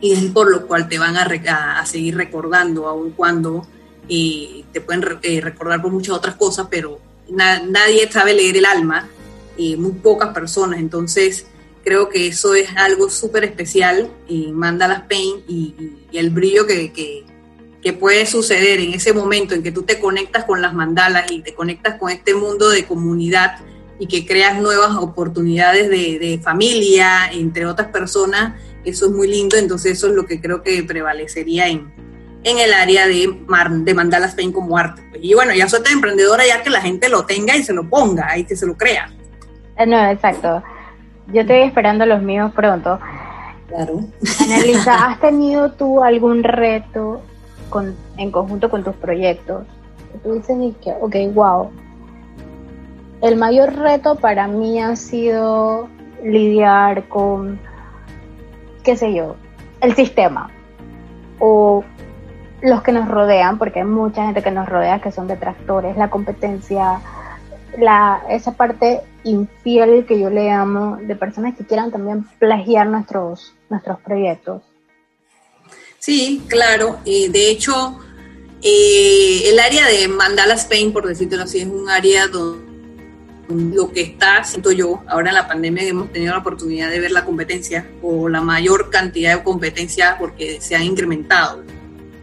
Y 0.06 0.12
es 0.14 0.24
por 0.26 0.52
lo 0.52 0.68
cual 0.68 0.88
te 0.88 1.00
van 1.00 1.18
a, 1.18 1.80
a, 1.80 1.86
seguir 1.88 2.16
recordando, 2.16 2.88
aun 2.88 3.10
cuando 3.10 3.66
eh, 4.08 4.64
te 4.72 4.80
pueden 4.80 5.04
eh, 5.24 5.42
recordar 5.42 5.82
por 5.82 5.92
muchas 5.92 6.16
otras 6.16 6.36
cosas, 6.36 6.68
pero 6.70 7.00
na 7.28 7.60
nadie 7.64 8.08
sabe 8.12 8.36
leer 8.36 8.56
el 8.58 8.68
alma, 8.68 9.10
muy 9.58 9.94
pocas 9.94 10.30
personas. 10.30 10.80
Entonces, 10.80 11.48
creo 11.84 12.08
que 12.10 12.28
eso 12.28 12.54
es 12.54 12.70
algo 12.76 13.10
súper 13.10 13.46
especial 13.46 14.12
y 14.28 14.52
manda 14.52 14.88
las 14.88 15.02
pain 15.10 15.44
y, 15.48 15.74
el 16.14 16.30
brillo 16.30 16.68
que, 16.68 16.94
que, 16.94 17.94
puede 17.94 18.28
suceder 18.28 18.80
en 18.82 18.94
ese 18.94 19.12
momento 19.12 19.56
en 19.56 19.64
que 19.64 19.72
tú 19.72 19.82
te 19.82 20.00
conectas 20.00 20.46
con 20.46 20.62
las 20.62 20.76
mandalas 20.76 21.32
y 21.32 21.42
te 21.42 21.56
conectas 21.56 21.98
con 22.00 22.12
este 22.12 22.36
mundo 22.36 22.70
de 22.70 22.86
comunidad 22.86 23.58
y 23.98 24.06
que 24.06 24.24
creas 24.24 24.62
nuevas 24.62 24.98
oportunidades 24.98 25.90
de, 25.90 26.20
de 26.20 26.40
familia 26.44 27.32
entre 27.32 27.66
otras 27.66 27.88
personas, 27.90 28.54
eso 28.86 29.08
es 29.08 29.12
muy 29.12 29.28
lindo, 29.28 29.58
entonces 29.58 29.94
eso 29.94 30.08
es 30.08 30.14
lo 30.14 30.26
que 30.26 30.40
creo 30.40 30.62
que 30.62 30.84
prevalecería 30.84 31.68
en, 31.68 31.92
en 32.44 32.60
el 32.60 32.74
área 32.74 33.08
de, 33.08 33.38
de 33.84 33.94
mandalas 33.94 34.36
pain 34.36 34.52
como 34.52 34.78
arte. 34.78 35.02
Y 35.20 35.34
bueno, 35.34 35.54
ya 35.54 35.68
soy 35.68 35.82
emprendedora 35.92 36.46
ya 36.48 36.62
que 36.62 36.70
la 36.70 36.82
gente 36.82 37.10
lo 37.10 37.26
tenga 37.26 37.56
y 37.56 37.64
se 37.64 37.74
lo 37.74 37.90
ponga 37.90 38.38
y 38.38 38.46
que 38.46 38.56
se 38.56 38.66
lo 38.66 38.78
crea. 38.78 39.10
No, 39.86 40.10
exacto. 40.10 40.64
Yo 41.34 41.42
estoy 41.42 41.58
esperando 41.64 42.06
los 42.06 42.22
míos 42.22 42.52
pronto. 42.56 43.00
Claro. 43.68 44.02
Analiza, 44.44 44.94
¿has 45.08 45.20
tenido 45.20 45.72
tú 45.72 46.04
algún 46.04 46.44
reto 46.44 47.22
con, 47.70 47.96
en 48.18 48.32
conjunto 48.32 48.70
con 48.70 48.84
tus 48.84 48.96
proyectos? 48.96 49.66
Tú 50.24 50.34
dices 50.34 50.56
que, 50.84 50.94
ok, 51.02 51.34
wow. 51.34 51.72
El 53.22 53.38
mayor 53.38 53.76
reto 53.76 54.16
para 54.16 54.48
mí 54.48 54.82
ha 54.82 54.96
sido 54.96 55.90
lidiar 56.24 57.08
con, 57.08 57.60
qué 58.86 58.96
sé 58.96 59.14
yo, 59.14 59.36
el 59.82 59.96
sistema 59.96 60.50
o 61.40 61.84
los 62.62 62.82
que 62.84 62.92
nos 62.92 63.08
rodean, 63.10 63.58
porque 63.58 63.80
hay 63.80 63.86
mucha 63.86 64.26
gente 64.26 64.42
que 64.42 64.52
nos 64.52 64.70
rodea 64.70 65.02
que 65.02 65.12
son 65.12 65.28
detractores, 65.28 65.98
la 65.98 66.10
competencia, 66.10 67.02
la, 67.78 68.24
esa 68.30 68.54
parte 68.54 69.02
infiel 69.24 70.06
que 70.06 70.20
yo 70.20 70.30
le 70.30 70.52
amo 70.52 70.98
de 71.02 71.16
personas 71.16 71.56
que 71.58 71.66
quieran 71.66 71.92
también 71.92 72.26
plagiar 72.40 72.88
nuestros, 72.88 73.54
nuestros 73.70 74.00
proyectos. 74.00 74.64
Sí, 76.00 76.44
claro. 76.48 77.00
Eh, 77.06 77.30
de 77.30 77.50
hecho, 77.50 78.00
eh, 78.62 79.50
el 79.50 79.60
área 79.60 79.88
de 79.88 80.08
Mandala 80.08 80.54
Spain, 80.54 80.94
por 80.94 81.08
decirlo 81.08 81.44
así, 81.44 81.60
es 81.60 81.68
un 81.68 81.90
área 81.90 82.28
donde 82.28 82.65
lo 83.48 83.92
que 83.92 84.02
está, 84.02 84.44
siento 84.44 84.72
yo, 84.72 85.04
ahora 85.08 85.30
en 85.30 85.36
la 85.36 85.48
pandemia 85.48 85.84
hemos 85.84 86.12
tenido 86.12 86.34
la 86.34 86.40
oportunidad 86.40 86.90
de 86.90 87.00
ver 87.00 87.12
la 87.12 87.26
competencia 87.26 87.88
o 88.02 88.28
la 88.28 88.42
mayor 88.42 88.90
cantidad 88.90 89.38
de 89.38 89.44
competencia 89.44 90.18
porque 90.20 90.60
se 90.62 90.76
han 90.76 90.84
incrementado. 90.84 91.64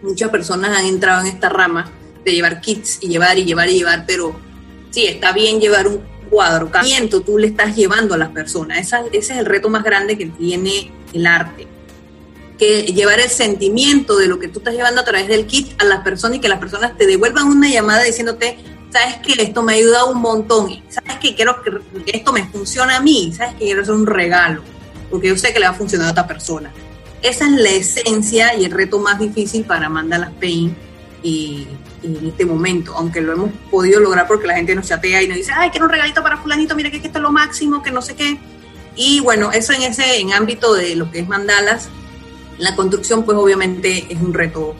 Muchas 0.02 0.30
personas 0.30 0.76
han 0.76 0.86
entrado 0.86 1.20
en 1.20 1.28
esta 1.28 1.48
rama 1.48 1.90
de 2.24 2.32
llevar 2.32 2.60
kits 2.60 2.98
y 3.00 3.08
llevar 3.08 3.38
y 3.38 3.44
llevar 3.44 3.68
y 3.68 3.74
llevar, 3.74 4.04
pero 4.06 4.34
sí, 4.90 5.06
está 5.06 5.32
bien 5.32 5.60
llevar 5.60 5.86
un 5.86 6.02
cuadro, 6.28 6.70
cada 6.70 6.86
tú 7.24 7.38
le 7.38 7.48
estás 7.48 7.76
llevando 7.76 8.14
a 8.14 8.18
las 8.18 8.30
personas. 8.30 8.78
ese 8.78 9.18
es 9.18 9.30
el 9.30 9.44
reto 9.44 9.68
más 9.68 9.84
grande 9.84 10.16
que 10.16 10.26
tiene 10.26 10.90
el 11.12 11.26
arte. 11.26 11.66
Que 12.58 12.84
llevar 12.84 13.20
el 13.20 13.28
sentimiento 13.28 14.16
de 14.16 14.28
lo 14.28 14.38
que 14.38 14.48
tú 14.48 14.60
estás 14.60 14.74
llevando 14.74 15.02
a 15.02 15.04
través 15.04 15.28
del 15.28 15.46
kit 15.46 15.80
a 15.80 15.84
las 15.84 16.00
personas 16.00 16.38
y 16.38 16.40
que 16.40 16.48
las 16.48 16.58
personas 16.58 16.96
te 16.96 17.06
devuelvan 17.06 17.48
una 17.48 17.68
llamada 17.68 18.02
diciéndote, 18.02 18.56
sabes 18.92 19.16
que 19.16 19.42
esto 19.42 19.62
me 19.62 19.72
ha 19.72 19.76
ayudado 19.76 20.10
un 20.10 20.20
montón, 20.20 20.82
sabes 20.88 21.18
que 21.18 21.34
quiero 21.34 21.62
que 21.62 21.80
esto 22.06 22.32
me 22.32 22.44
funcione 22.44 22.94
a 22.94 23.00
mí, 23.00 23.32
sabes 23.34 23.54
que 23.54 23.64
quiero 23.64 23.82
hacer 23.82 23.94
un 23.94 24.06
regalo, 24.06 24.62
porque 25.10 25.28
yo 25.28 25.36
sé 25.36 25.52
que 25.52 25.60
le 25.60 25.66
va 25.66 25.72
a 25.72 25.76
funcionar 25.76 26.08
a 26.08 26.10
otra 26.12 26.26
persona. 26.26 26.70
Esa 27.22 27.46
es 27.46 27.52
la 27.52 27.70
esencia 27.70 28.54
y 28.54 28.64
el 28.64 28.72
reto 28.72 28.98
más 28.98 29.18
difícil 29.18 29.64
para 29.64 29.88
Mandala 29.88 30.32
Pain 30.40 30.76
y, 31.22 31.66
en 32.02 32.26
este 32.26 32.44
momento, 32.44 32.94
aunque 32.96 33.20
lo 33.20 33.32
hemos 33.32 33.50
podido 33.70 34.00
lograr 34.00 34.26
porque 34.26 34.46
la 34.46 34.56
gente 34.56 34.74
nos 34.74 34.88
chatea 34.88 35.22
y 35.22 35.28
nos 35.28 35.36
dice, 35.36 35.52
ay, 35.54 35.70
quiero 35.70 35.86
un 35.86 35.92
regalito 35.92 36.22
para 36.22 36.36
fulanito, 36.36 36.74
mira 36.74 36.90
que 36.90 36.96
esto 36.96 37.18
es 37.18 37.22
lo 37.22 37.30
máximo, 37.30 37.82
que 37.82 37.92
no 37.92 38.02
sé 38.02 38.16
qué. 38.16 38.38
Y 38.96 39.20
bueno, 39.20 39.52
eso 39.52 39.72
en 39.72 39.82
ese 39.82 40.20
en 40.20 40.32
ámbito 40.32 40.74
de 40.74 40.96
lo 40.96 41.10
que 41.10 41.20
es 41.20 41.28
mandalas, 41.28 41.88
la 42.58 42.74
construcción 42.74 43.24
pues 43.24 43.38
obviamente 43.38 44.06
es 44.10 44.20
un 44.20 44.34
reto 44.34 44.74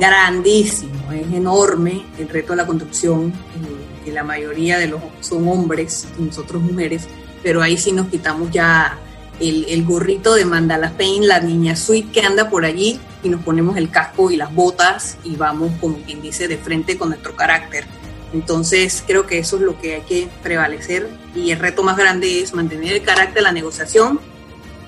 grandísimo, 0.00 1.12
es 1.12 1.32
enorme 1.32 2.06
el 2.18 2.28
reto 2.28 2.54
de 2.54 2.56
la 2.56 2.66
construcción, 2.66 3.28
eh, 3.28 4.04
que 4.04 4.12
la 4.12 4.24
mayoría 4.24 4.78
de 4.78 4.88
los 4.88 5.00
son 5.20 5.46
hombres, 5.48 6.08
nosotros 6.18 6.62
mujeres, 6.62 7.06
pero 7.42 7.62
ahí 7.62 7.76
sí 7.76 7.92
nos 7.92 8.08
quitamos 8.08 8.50
ya 8.50 8.98
el, 9.38 9.84
gorrito 9.84 10.34
de 10.34 10.44
Mandala 10.44 10.92
Pain, 10.96 11.26
la 11.28 11.40
niña 11.40 11.76
sweet 11.76 12.10
que 12.10 12.22
anda 12.22 12.50
por 12.50 12.64
allí, 12.64 12.98
y 13.22 13.28
nos 13.28 13.42
ponemos 13.42 13.76
el 13.76 13.90
casco 13.90 14.30
y 14.30 14.36
las 14.36 14.54
botas 14.54 15.18
y 15.24 15.36
vamos, 15.36 15.72
como 15.80 15.98
quien 15.98 16.22
dice, 16.22 16.48
de 16.48 16.56
frente 16.56 16.96
con 16.96 17.10
nuestro 17.10 17.36
carácter. 17.36 17.84
Entonces 18.32 19.04
creo 19.06 19.26
que 19.26 19.38
eso 19.38 19.56
es 19.56 19.62
lo 19.62 19.78
que 19.78 19.96
hay 19.96 20.02
que 20.02 20.28
prevalecer 20.42 21.08
y 21.34 21.50
el 21.50 21.58
reto 21.58 21.82
más 21.82 21.96
grande 21.96 22.40
es 22.40 22.54
mantener 22.54 22.94
el 22.94 23.02
carácter, 23.02 23.42
la 23.42 23.52
negociación 23.52 24.20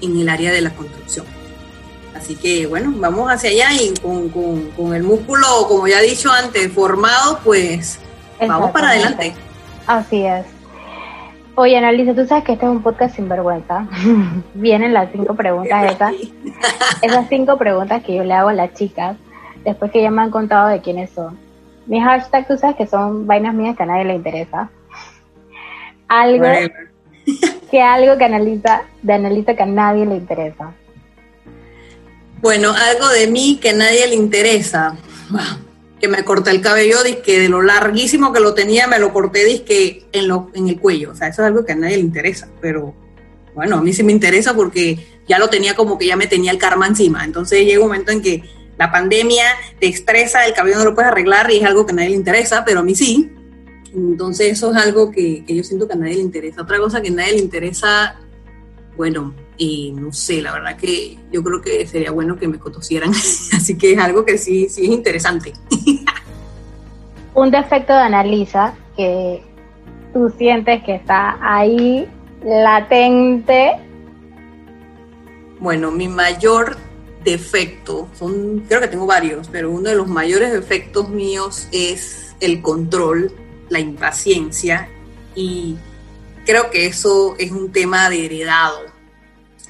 en 0.01 0.19
el 0.19 0.29
área 0.29 0.53
de 0.53 0.61
la 0.61 0.75
construcción. 0.75 1.27
Así 2.15 2.37
que 2.37 2.67
bueno, 2.67 2.93
vamos 2.97 3.31
hacia 3.31 3.51
allá 3.51 3.73
y 3.73 3.95
con, 4.01 4.29
con, 4.29 4.95
el 4.95 5.03
músculo, 5.03 5.47
como 5.69 5.89
ya 5.89 6.01
he 6.01 6.09
dicho 6.09 6.31
antes, 6.31 6.71
formado, 6.73 7.41
pues 7.43 7.99
vamos 8.41 8.71
para 8.71 8.91
adelante. 8.91 9.35
Así 9.87 10.25
es. 10.25 10.45
Oye, 11.55 11.77
Analisa, 11.77 12.15
tú 12.15 12.27
sabes 12.27 12.45
que 12.45 12.53
este 12.53 12.65
es 12.65 12.73
un 12.73 12.83
podcast 12.83 13.15
sin 13.15 13.29
vergüenza. 13.29 13.87
Vienen 14.55 14.95
las 14.95 15.11
cinco 15.13 15.35
preguntas 15.35 15.93
esas. 15.93 16.15
Esas 17.03 17.29
cinco 17.29 17.59
preguntas 17.59 18.03
que 18.03 18.15
yo 18.15 18.25
le 18.25 18.33
hago 18.33 18.49
a 18.49 18.55
las 18.55 18.73
chicas 18.75 19.17
después 19.65 19.91
que 19.91 20.03
ya 20.03 20.11
me 20.11 20.23
han 20.23 20.31
contado 20.31 20.69
de 20.69 20.81
quiénes 20.81 21.11
son. 21.11 21.39
Mi 21.87 22.01
hashtag, 22.01 22.47
tú 22.47 22.57
sabes 22.57 22.77
que 22.77 22.87
son 22.87 23.27
vainas 23.27 23.55
mías 23.55 23.77
que 23.77 23.83
a 23.83 23.87
nadie 23.87 24.05
le 24.05 24.15
interesa. 24.15 24.71
Algo 26.09 26.47
que 27.71 27.83
algo 27.83 28.19
que 28.19 28.25
analiza, 28.25 28.83
de 29.03 29.13
analiza 29.13 29.55
que 29.55 29.63
a 29.63 29.67
nadie 29.67 30.07
le 30.07 30.17
interesa. 30.17 30.73
Bueno, 32.43 32.75
algo 32.77 33.09
de 33.09 33.29
mí 33.29 33.61
que 33.63 33.71
a 33.71 33.73
nadie 33.73 34.05
le 34.09 34.17
interesa. 34.17 34.97
Que 36.01 36.09
me 36.09 36.25
corté 36.25 36.51
el 36.51 36.61
cabello, 36.61 36.99
que 37.25 37.39
de 37.39 37.49
lo 37.49 37.63
larguísimo 37.63 38.33
que 38.33 38.41
lo 38.41 38.53
tenía, 38.53 38.89
me 38.89 38.99
lo 38.99 39.13
corté 39.13 39.45
disque 39.45 40.05
en, 40.11 40.27
lo, 40.27 40.51
en 40.53 40.67
el 40.67 40.81
cuello. 40.81 41.13
O 41.13 41.15
sea, 41.15 41.29
eso 41.29 41.43
es 41.43 41.47
algo 41.47 41.65
que 41.65 41.71
a 41.71 41.77
nadie 41.77 41.99
le 41.99 42.03
interesa. 42.03 42.49
Pero 42.61 42.97
bueno, 43.55 43.77
a 43.77 43.81
mí 43.81 43.93
sí 43.93 44.03
me 44.03 44.11
interesa 44.11 44.55
porque 44.55 44.99
ya 45.29 45.39
lo 45.39 45.49
tenía 45.49 45.77
como 45.77 45.97
que 45.97 46.07
ya 46.07 46.17
me 46.17 46.27
tenía 46.27 46.51
el 46.51 46.59
karma 46.59 46.89
encima. 46.89 47.25
Entonces 47.25 47.65
llega 47.65 47.81
un 47.81 47.87
momento 47.87 48.11
en 48.11 48.21
que 48.21 48.43
la 48.77 48.91
pandemia 48.91 49.45
te 49.79 49.87
estresa, 49.87 50.45
el 50.45 50.53
cabello 50.53 50.79
no 50.79 50.85
lo 50.87 50.95
puedes 50.97 51.13
arreglar 51.13 51.49
y 51.53 51.59
es 51.59 51.65
algo 51.65 51.87
que 51.87 51.93
a 51.93 51.95
nadie 51.95 52.11
le 52.11 52.17
interesa, 52.17 52.65
pero 52.65 52.81
a 52.81 52.83
mí 52.83 52.97
sí. 52.97 53.31
Entonces 53.95 54.51
eso 54.51 54.73
es 54.73 54.77
algo 54.79 55.13
que, 55.13 55.45
que 55.45 55.55
yo 55.55 55.63
siento 55.63 55.87
que 55.87 55.93
a 55.93 55.97
nadie 55.97 56.17
le 56.17 56.23
interesa. 56.23 56.63
Otra 56.63 56.79
cosa 56.79 57.01
que 57.01 57.11
a 57.11 57.13
nadie 57.13 57.35
le 57.35 57.39
interesa, 57.39 58.17
bueno, 58.97 59.35
y 59.57 59.93
no 59.93 60.13
sé, 60.13 60.43
la 60.43 60.53
verdad 60.53 60.77
que 60.77 61.19
yo 61.31 61.43
creo 61.43 61.61
que 61.61 61.87
sería 61.87 62.11
bueno 62.11 62.37
que 62.37 62.49
me 62.49 62.59
conocieran, 62.59 63.11
así 63.57 63.77
que 63.79 63.93
es 63.93 63.99
algo 63.99 64.25
que 64.25 64.39
sí, 64.39 64.69
sí 64.69 64.85
es 64.85 64.91
interesante. 64.91 65.53
Un 67.35 67.51
defecto 67.51 67.95
de 67.95 68.01
Analisa 68.01 68.75
que 68.97 69.43
tú 70.13 70.29
sientes 70.37 70.83
que 70.85 70.97
está 70.97 71.39
ahí 71.41 72.07
latente. 72.45 73.73
Bueno, 75.59 75.91
mi 75.91 76.09
mayor 76.09 76.77
defecto, 77.25 78.09
son, 78.15 78.65
creo 78.69 78.81
que 78.81 78.89
tengo 78.89 79.07
varios, 79.07 79.49
pero 79.49 79.71
uno 79.71 79.89
de 79.89 79.95
los 79.95 80.09
mayores 80.09 80.53
defectos 80.53 81.09
míos 81.09 81.69
es 81.73 82.35
el 82.41 82.61
control, 82.61 83.33
la 83.69 83.81
impaciencia 83.81 84.89
y 85.35 85.77
creo 86.45 86.71
que 86.71 86.87
eso 86.87 87.35
es 87.39 87.51
un 87.51 87.73
tema 87.73 88.11
de 88.11 88.25
heredado 88.27 88.93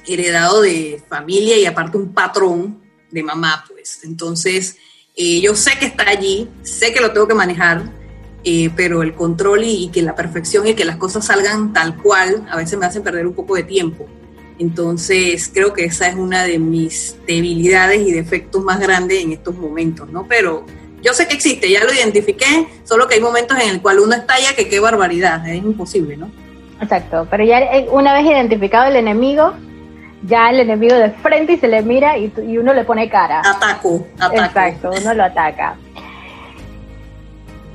heredado 0.05 0.61
de 0.61 1.01
familia 1.07 1.57
y 1.57 1.65
aparte 1.65 1.97
un 1.97 2.13
patrón 2.13 2.81
de 3.11 3.23
mamá, 3.23 3.63
pues. 3.67 4.01
Entonces, 4.03 4.77
eh, 5.15 5.41
yo 5.41 5.55
sé 5.55 5.71
que 5.79 5.85
está 5.85 6.09
allí, 6.09 6.49
sé 6.63 6.93
que 6.93 7.01
lo 7.01 7.11
tengo 7.11 7.27
que 7.27 7.33
manejar, 7.33 7.83
eh, 8.43 8.69
pero 8.75 9.03
el 9.03 9.13
control 9.13 9.63
y, 9.63 9.89
que 9.89 10.01
la 10.01 10.15
perfección 10.15 10.67
y 10.67 10.73
que 10.73 10.85
las 10.85 10.97
cosas 10.97 11.25
salgan 11.25 11.71
tal 11.73 12.01
cual, 12.01 12.45
a 12.49 12.57
veces 12.57 12.77
me 12.77 12.85
hacen 12.85 13.03
perder 13.03 13.27
un 13.27 13.33
poco 13.33 13.55
de 13.55 13.63
tiempo. 13.63 14.07
Entonces, 14.59 15.49
creo 15.53 15.73
que 15.73 15.85
esa 15.85 16.07
es 16.07 16.15
una 16.15 16.43
de 16.43 16.59
mis 16.59 17.15
debilidades 17.25 18.05
y 18.07 18.11
defectos 18.11 18.63
más 18.63 18.79
grandes 18.79 19.23
en 19.23 19.31
estos 19.31 19.55
momentos, 19.55 20.09
¿no? 20.09 20.27
Pero 20.27 20.65
yo 21.01 21.13
sé 21.13 21.27
que 21.27 21.33
existe, 21.33 21.69
ya 21.69 21.83
lo 21.83 21.93
identifiqué, 21.93 22.67
solo 22.83 23.07
que 23.07 23.15
hay 23.15 23.21
momentos 23.21 23.57
en 23.59 23.69
el 23.69 23.81
cual 23.81 23.99
uno 23.99 24.13
estalla 24.13 24.55
que 24.55 24.69
qué 24.69 24.79
barbaridad, 24.79 25.47
es 25.47 25.57
imposible, 25.57 26.17
¿no? 26.17 26.42
Exacto, 26.83 27.27
pero 27.29 27.43
ya 27.43 27.59
eh, 27.59 27.87
una 27.91 28.13
vez 28.13 28.25
identificado 28.25 28.89
el 28.89 28.97
enemigo, 28.97 29.53
ya 30.23 30.49
el 30.49 30.59
enemigo 30.59 30.95
de 30.95 31.11
frente 31.11 31.53
y 31.53 31.57
se 31.57 31.67
le 31.67 31.81
mira 31.81 32.17
y, 32.17 32.31
uno 32.57 32.73
le 32.73 32.83
pone 32.83 33.09
cara. 33.09 33.39
Ataco, 33.39 34.05
ataco. 34.19 34.35
Exacto, 34.35 34.91
uno 35.01 35.13
lo 35.13 35.23
ataca. 35.23 35.75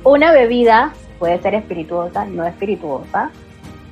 Una 0.03 0.31
bebida 0.31 0.93
puede 1.17 1.41
ser 1.41 1.55
espirituosa, 1.55 2.25
no 2.25 2.45
espirituosa, 2.45 3.31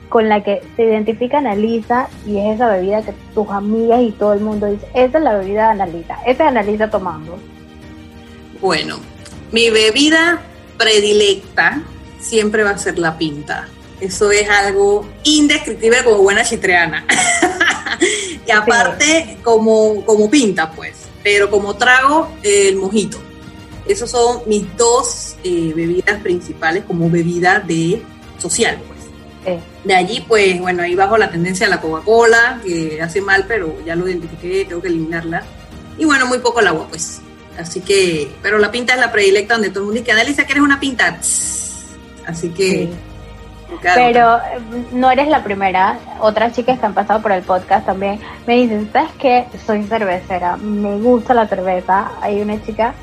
con 0.10 0.30
la 0.30 0.43
que 0.43 0.62
se 0.75 0.84
identifica 0.84 1.39
Analisa 1.39 2.08
y 2.25 2.38
es 2.38 2.56
esa 2.56 2.69
bebida 2.69 3.01
que 3.01 3.13
tus 3.34 3.49
amigas 3.49 4.01
y 4.01 4.12
todo 4.12 4.34
el 4.34 4.39
mundo 4.39 4.67
dice, 4.67 4.88
esa 4.93 5.17
es 5.17 5.23
la 5.23 5.36
bebida 5.36 5.63
de 5.63 5.82
Analisa, 5.82 6.19
esa 6.25 6.43
es 6.43 6.49
Analisa 6.49 6.89
tomando. 6.89 7.38
Bueno, 8.62 8.97
mi 9.51 9.69
bebida 9.69 10.41
predilecta 10.77 11.82
siempre 12.19 12.63
va 12.63 12.71
a 12.71 12.77
ser 12.77 12.99
la 12.99 13.17
pinta. 13.17 13.67
Eso 14.00 14.32
es 14.32 14.48
algo 14.50 15.10
indescriptible 15.24 16.04
como 16.04 16.20
buena 16.20 16.44
chitreana. 16.44 17.06
y 18.48 18.52
aparte, 18.52 19.38
como, 19.44 20.06
como 20.06 20.30
pinta, 20.30 20.72
pues. 20.72 20.96
Pero 21.24 21.50
como 21.50 21.76
trago, 21.76 22.32
el 22.44 22.76
mojito. 22.76 23.18
Esos 23.88 24.12
son 24.12 24.42
mis 24.46 24.66
dos 24.78 25.36
eh, 25.44 25.74
bebidas 25.76 26.22
principales 26.22 26.84
como 26.86 27.10
bebida 27.10 27.60
de 27.60 28.02
social, 28.38 28.80
pues. 28.88 28.98
De 29.86 29.96
allí, 29.96 30.24
pues, 30.28 30.60
bueno, 30.60 30.84
ahí 30.84 30.94
bajo 30.94 31.18
la 31.18 31.32
tendencia 31.32 31.66
de 31.66 31.70
la 31.70 31.80
Coca-Cola, 31.80 32.60
que 32.64 33.02
hace 33.02 33.22
mal, 33.22 33.46
pero 33.48 33.78
ya 33.86 33.96
lo 33.96 34.08
identifiqué, 34.08 34.66
tengo 34.66 34.82
que 34.82 34.90
eliminarla. 34.90 35.44
Y 35.98 36.04
bueno, 36.04 36.26
muy 36.26 36.40
poco 36.40 36.60
el 36.60 36.68
agua, 36.68 36.88
pues. 36.90 37.22
Así 37.58 37.80
que, 37.80 38.30
pero 38.42 38.60
la 38.60 38.70
pinta 38.70 38.94
es 38.94 39.00
la 39.00 39.12
predilecta 39.12 39.54
donde 39.54 39.70
todo 39.70 39.80
el 39.80 39.86
mundo 39.86 40.02
dice, 40.02 40.12
Analiza, 40.12 40.46
¿quieres 40.46 40.64
una 40.64 40.80
pinta? 40.80 41.18
Así 42.26 42.50
que 42.50 42.90
pero 43.82 44.38
eh, 44.38 44.60
no 44.91 45.12
eres 45.12 45.27
la 45.27 45.43
primera. 45.43 45.99
Otras 46.19 46.53
chicas 46.53 46.80
que 46.80 46.86
han 46.86 46.93
pasado 46.93 47.21
por 47.21 47.32
el 47.32 47.43
podcast 47.43 47.86
también 47.86 48.19
me 48.45 48.56
dicen, 48.56 48.89
¿sabes 48.91 49.12
qué? 49.19 49.45
Soy 49.65 49.84
cervecera, 49.84 50.58
me 50.58 50.97
gusta 50.97 51.34
la 51.34 51.47
cerveza. 51.47 52.12
Hay 52.21 52.41
una 52.41 52.62
chica, 52.63 52.93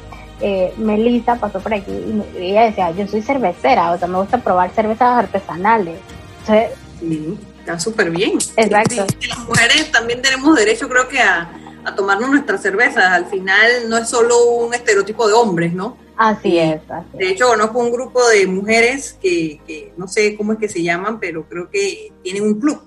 eh, 0.41 0.73
Melissa, 0.77 1.37
pasó 1.37 1.61
por 1.61 1.75
aquí 1.75 1.93
y 2.39 2.43
ella 2.51 2.63
decía, 2.63 2.91
yo 2.93 3.07
soy 3.07 3.23
cervecera, 3.23 3.93
o 3.93 3.99
sea, 3.99 4.09
me 4.09 4.19
gusta 4.19 4.39
probar 4.39 4.71
cervezas 4.71 5.19
artesanales. 5.19 5.99
sí, 6.47 7.39
está 7.61 7.79
súper 7.79 8.11
bien. 8.11 8.39
Exacto. 8.57 9.07
las 9.29 9.39
mujeres 9.41 9.91
también 9.91 10.21
tenemos 10.21 10.55
derecho, 10.57 10.89
creo 10.89 11.09
que, 11.09 11.21
a, 11.21 11.49
a 11.85 11.95
tomarnos 11.95 12.31
nuestras 12.31 12.63
cervezas. 12.63 13.05
Al 13.05 13.27
final 13.27 13.89
no 13.89 13.97
es 13.97 14.09
solo 14.09 14.45
un 14.47 14.75
estereotipo 14.75 15.27
de 15.27 15.35
hombres, 15.35 15.73
¿no? 15.73 16.04
Así 16.17 16.59
es. 16.59 16.81
de 17.13 17.31
hecho, 17.31 17.49
conozco 17.49 17.79
un 17.81 17.91
grupo 17.91 18.27
de 18.29 18.47
mujeres 18.47 19.19
que, 19.21 19.93
no 19.97 20.07
sé 20.07 20.37
cómo 20.37 20.53
es 20.53 20.59
que 20.59 20.69
se 20.69 20.83
llaman, 20.83 21.19
pero 21.19 21.49
creo 21.49 21.69
que 21.71 22.13
tienen 22.23 22.45
un 22.45 22.61
club. 22.61 22.81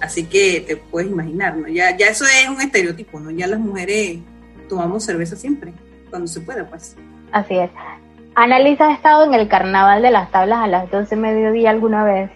Así 0.00 0.24
que 0.24 0.60
te 0.66 0.76
puedes 0.76 1.10
imaginar, 1.10 1.56
¿no? 1.56 1.68
Ya, 1.68 1.96
ya 1.96 2.08
eso 2.08 2.24
es 2.24 2.48
un 2.48 2.60
estereotipo, 2.60 3.18
¿no? 3.20 3.30
Ya 3.30 3.46
las 3.46 3.60
mujeres 3.60 4.18
tomamos 4.68 5.04
cerveza 5.04 5.36
siempre, 5.36 5.72
cuando 6.10 6.26
se 6.26 6.40
pueda, 6.40 6.68
pues. 6.68 6.96
Así 7.32 7.56
es. 7.56 7.70
Analisa, 8.34 8.88
¿ha 8.88 8.92
estado 8.92 9.24
en 9.24 9.34
el 9.34 9.48
carnaval 9.48 10.02
de 10.02 10.10
las 10.10 10.30
tablas 10.30 10.58
a 10.58 10.66
las 10.66 10.90
12 10.90 11.16
mediodía 11.16 11.70
alguna 11.70 12.04
vez? 12.04 12.30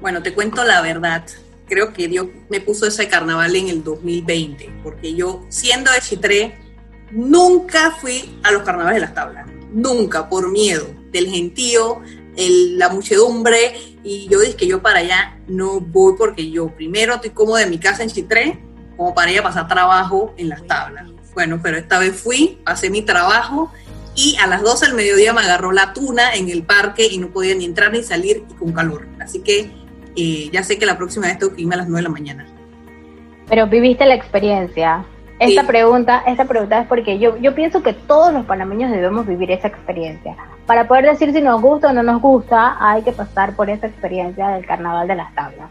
Bueno, 0.00 0.22
te 0.22 0.32
cuento 0.32 0.62
la 0.62 0.80
verdad. 0.82 1.24
Creo 1.68 1.92
que 1.92 2.06
Dios 2.06 2.28
me 2.48 2.60
puso 2.60 2.86
ese 2.86 3.08
carnaval 3.08 3.56
en 3.56 3.68
el 3.68 3.82
2020, 3.82 4.70
porque 4.84 5.14
yo, 5.14 5.44
siendo 5.48 5.90
de 5.90 6.00
Chitré, 6.00 6.65
Nunca 7.10 7.92
fui 7.92 8.38
a 8.42 8.50
los 8.50 8.62
carnavales 8.62 9.00
de 9.00 9.06
las 9.06 9.14
tablas, 9.14 9.46
nunca, 9.72 10.28
por 10.28 10.50
miedo 10.50 10.86
del 11.12 11.28
gentío, 11.28 12.02
la 12.36 12.88
muchedumbre 12.90 13.72
y 14.04 14.28
yo 14.28 14.40
dije 14.40 14.56
que 14.56 14.66
yo 14.66 14.82
para 14.82 14.98
allá 15.00 15.38
no 15.48 15.80
voy 15.80 16.14
porque 16.18 16.50
yo 16.50 16.68
primero 16.68 17.14
estoy 17.14 17.30
cómoda 17.30 17.62
en 17.62 17.70
mi 17.70 17.78
casa 17.78 18.02
en 18.02 18.10
Chitré 18.10 18.58
como 18.96 19.14
para 19.14 19.30
ir 19.30 19.38
a 19.38 19.42
pasar 19.42 19.68
trabajo 19.68 20.34
en 20.36 20.48
las 20.48 20.66
tablas. 20.66 21.08
Bueno, 21.34 21.60
pero 21.62 21.76
esta 21.76 21.98
vez 21.98 22.14
fui, 22.14 22.58
pasé 22.64 22.90
mi 22.90 23.02
trabajo 23.02 23.72
y 24.14 24.36
a 24.36 24.46
las 24.46 24.62
12 24.62 24.86
del 24.86 24.94
mediodía 24.94 25.32
me 25.32 25.42
agarró 25.42 25.72
la 25.72 25.92
tuna 25.92 26.34
en 26.34 26.48
el 26.48 26.62
parque 26.62 27.06
y 27.10 27.18
no 27.18 27.30
podía 27.30 27.54
ni 27.54 27.64
entrar 27.64 27.92
ni 27.92 28.02
salir 28.02 28.44
y 28.50 28.54
con 28.54 28.72
calor. 28.72 29.06
Así 29.20 29.40
que 29.40 29.70
eh, 30.16 30.48
ya 30.50 30.62
sé 30.62 30.78
que 30.78 30.86
la 30.86 30.96
próxima 30.96 31.26
vez 31.26 31.38
tengo 31.38 31.54
que 31.54 31.62
irme 31.62 31.74
a 31.74 31.78
las 31.78 31.88
9 31.88 31.98
de 31.98 32.02
la 32.02 32.08
mañana. 32.08 32.46
Pero 33.48 33.66
viviste 33.66 34.06
la 34.06 34.14
experiencia. 34.14 35.04
Esta 35.38 35.66
pregunta, 35.66 36.22
esta 36.26 36.46
pregunta 36.46 36.80
es 36.80 36.88
porque 36.88 37.18
yo, 37.18 37.36
yo 37.36 37.54
pienso 37.54 37.82
que 37.82 37.92
todos 37.92 38.32
los 38.32 38.46
panameños 38.46 38.90
debemos 38.90 39.26
vivir 39.26 39.50
esa 39.50 39.68
experiencia. 39.68 40.34
Para 40.64 40.88
poder 40.88 41.04
decir 41.04 41.32
si 41.32 41.42
nos 41.42 41.60
gusta 41.60 41.90
o 41.90 41.92
no 41.92 42.02
nos 42.02 42.22
gusta, 42.22 42.76
hay 42.80 43.02
que 43.02 43.12
pasar 43.12 43.54
por 43.54 43.68
esa 43.68 43.86
experiencia 43.86 44.48
del 44.48 44.66
carnaval 44.66 45.06
de 45.06 45.14
las 45.14 45.34
tablas. 45.34 45.70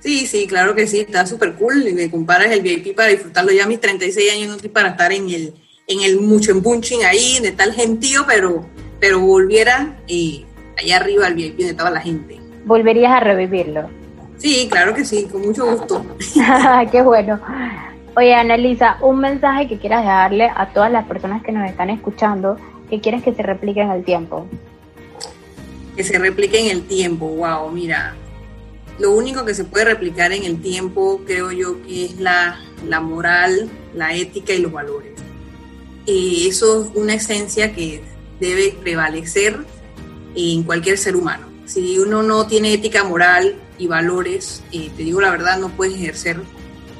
Sí, 0.00 0.26
sí, 0.26 0.46
claro 0.46 0.74
que 0.74 0.86
sí, 0.86 1.00
está 1.00 1.24
súper 1.24 1.54
cool. 1.54 1.86
Y 1.86 1.92
me 1.92 2.10
comparas 2.10 2.50
el 2.50 2.62
VIP 2.62 2.96
para 2.96 3.08
disfrutarlo 3.08 3.52
ya 3.52 3.64
a 3.64 3.68
mis 3.68 3.80
36 3.80 4.32
años, 4.32 4.48
no 4.48 4.54
estoy 4.56 4.70
para 4.70 4.90
estar 4.90 5.12
en 5.12 5.30
el, 5.30 5.54
en 5.86 6.00
el 6.02 6.20
mucho 6.20 6.52
bunching 6.60 7.04
ahí, 7.04 7.38
de 7.40 7.52
tal 7.52 7.72
gentío, 7.72 8.24
pero, 8.26 8.66
pero 8.98 9.20
volviera 9.20 9.96
y 10.06 10.44
eh, 10.44 10.82
allá 10.82 10.96
arriba 10.96 11.26
al 11.26 11.34
VIP 11.34 11.58
donde 11.58 11.70
estaba 11.70 11.90
la 11.90 12.00
gente. 12.00 12.40
¿Volverías 12.64 13.12
a 13.12 13.20
revivirlo? 13.20 13.88
Sí, 14.36 14.68
claro 14.70 14.92
que 14.94 15.04
sí, 15.04 15.28
con 15.30 15.42
mucho 15.42 15.64
gusto. 15.64 16.04
Qué 16.92 17.02
bueno. 17.02 17.40
Oye, 18.18 18.34
Annalisa, 18.34 18.96
un 19.02 19.18
mensaje 19.18 19.68
que 19.68 19.76
quieras 19.76 20.02
darle 20.02 20.48
a 20.48 20.70
todas 20.72 20.90
las 20.90 21.04
personas 21.04 21.42
que 21.42 21.52
nos 21.52 21.68
están 21.68 21.90
escuchando, 21.90 22.56
que 22.88 22.98
quieres 22.98 23.22
que 23.22 23.34
se 23.34 23.42
replique 23.42 23.82
en 23.82 23.90
el 23.90 24.04
tiempo. 24.04 24.46
Que 25.94 26.02
se 26.02 26.18
replique 26.18 26.58
en 26.58 26.74
el 26.74 26.86
tiempo, 26.86 27.28
wow, 27.28 27.70
mira. 27.70 28.14
Lo 28.98 29.12
único 29.12 29.44
que 29.44 29.52
se 29.52 29.64
puede 29.64 29.84
replicar 29.84 30.32
en 30.32 30.44
el 30.44 30.62
tiempo, 30.62 31.20
creo 31.26 31.52
yo, 31.52 31.82
que 31.82 32.06
es 32.06 32.18
la, 32.18 32.58
la 32.86 33.02
moral, 33.02 33.68
la 33.94 34.14
ética 34.14 34.54
y 34.54 34.62
los 34.62 34.72
valores. 34.72 35.12
Y 36.06 36.48
eso 36.48 36.84
es 36.84 36.90
una 36.94 37.12
esencia 37.12 37.74
que 37.74 38.00
debe 38.40 38.74
prevalecer 38.80 39.58
en 40.34 40.62
cualquier 40.62 40.96
ser 40.96 41.16
humano. 41.16 41.48
Si 41.66 41.98
uno 41.98 42.22
no 42.22 42.46
tiene 42.46 42.72
ética 42.72 43.04
moral 43.04 43.56
y 43.76 43.88
valores, 43.88 44.62
eh, 44.72 44.90
te 44.96 45.02
digo 45.02 45.20
la 45.20 45.30
verdad, 45.30 45.58
no 45.58 45.68
puedes 45.68 45.96
ejercer 45.96 46.40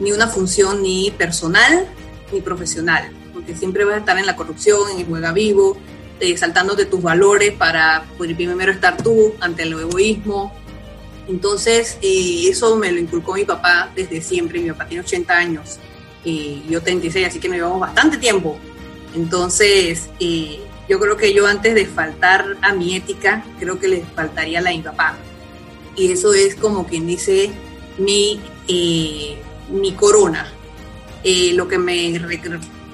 ni 0.00 0.12
una 0.12 0.28
función 0.28 0.82
ni 0.82 1.11
personal 1.11 1.88
ni 2.32 2.40
profesional, 2.40 3.11
porque 3.32 3.56
siempre 3.56 3.85
vas 3.85 3.94
a 3.94 3.98
estar 3.98 4.18
en 4.18 4.26
la 4.26 4.37
corrupción, 4.37 4.90
en 4.90 5.00
el 5.00 5.06
juega 5.06 5.32
vivo, 5.32 5.76
eh, 6.18 6.37
saltándote 6.37 6.87
tus 6.87 7.02
valores 7.02 7.52
para 7.52 8.04
primero 8.16 8.72
estar 8.72 8.96
tú 8.96 9.35
ante 9.40 9.62
el 9.62 9.74
egoísmo. 9.74 10.52
Entonces, 11.28 11.98
eh, 12.02 12.48
eso 12.48 12.76
me 12.76 12.90
lo 12.90 12.98
inculcó 12.98 13.35
mi 13.35 13.44
papá 13.44 13.90
desde 13.94 14.20
siempre. 14.22 14.61
Mi 14.61 14.70
papá 14.70 14.87
tiene 14.87 15.02
80 15.02 15.37
años 15.37 15.78
y 16.24 16.64
yo 16.68 16.80
36, 16.80 17.26
así 17.26 17.38
que 17.38 17.48
nos 17.48 17.59
llevamos 17.59 17.80
bastante 17.80 18.16
tiempo. 18.16 18.59
Entonces, 19.14 20.09
eh, 20.20 20.61
yo 20.88 20.98
creo 21.00 21.16
que 21.16 21.35
yo 21.35 21.46
antes 21.46 21.74
de 21.74 21.87
faltar 21.87 22.56
a 22.62 22.72
mi 22.72 22.96
ética, 22.96 23.44
creo 23.59 23.78
que 23.78 23.88
le 23.88 24.04
faltaría 24.14 24.61
la 24.61 24.70
de 24.70 24.76
mi 24.76 24.82
papá. 24.82 25.16
Y 25.96 26.12
eso 26.12 26.32
es 26.32 26.54
como 26.54 26.87
quien 26.87 27.06
dice 27.06 27.50
mi 27.98 28.40
mi 29.70 29.92
corona. 29.94 30.52
Eh, 31.24 31.52
lo, 31.55 31.66
que 31.66 31.79
me, 31.79 32.20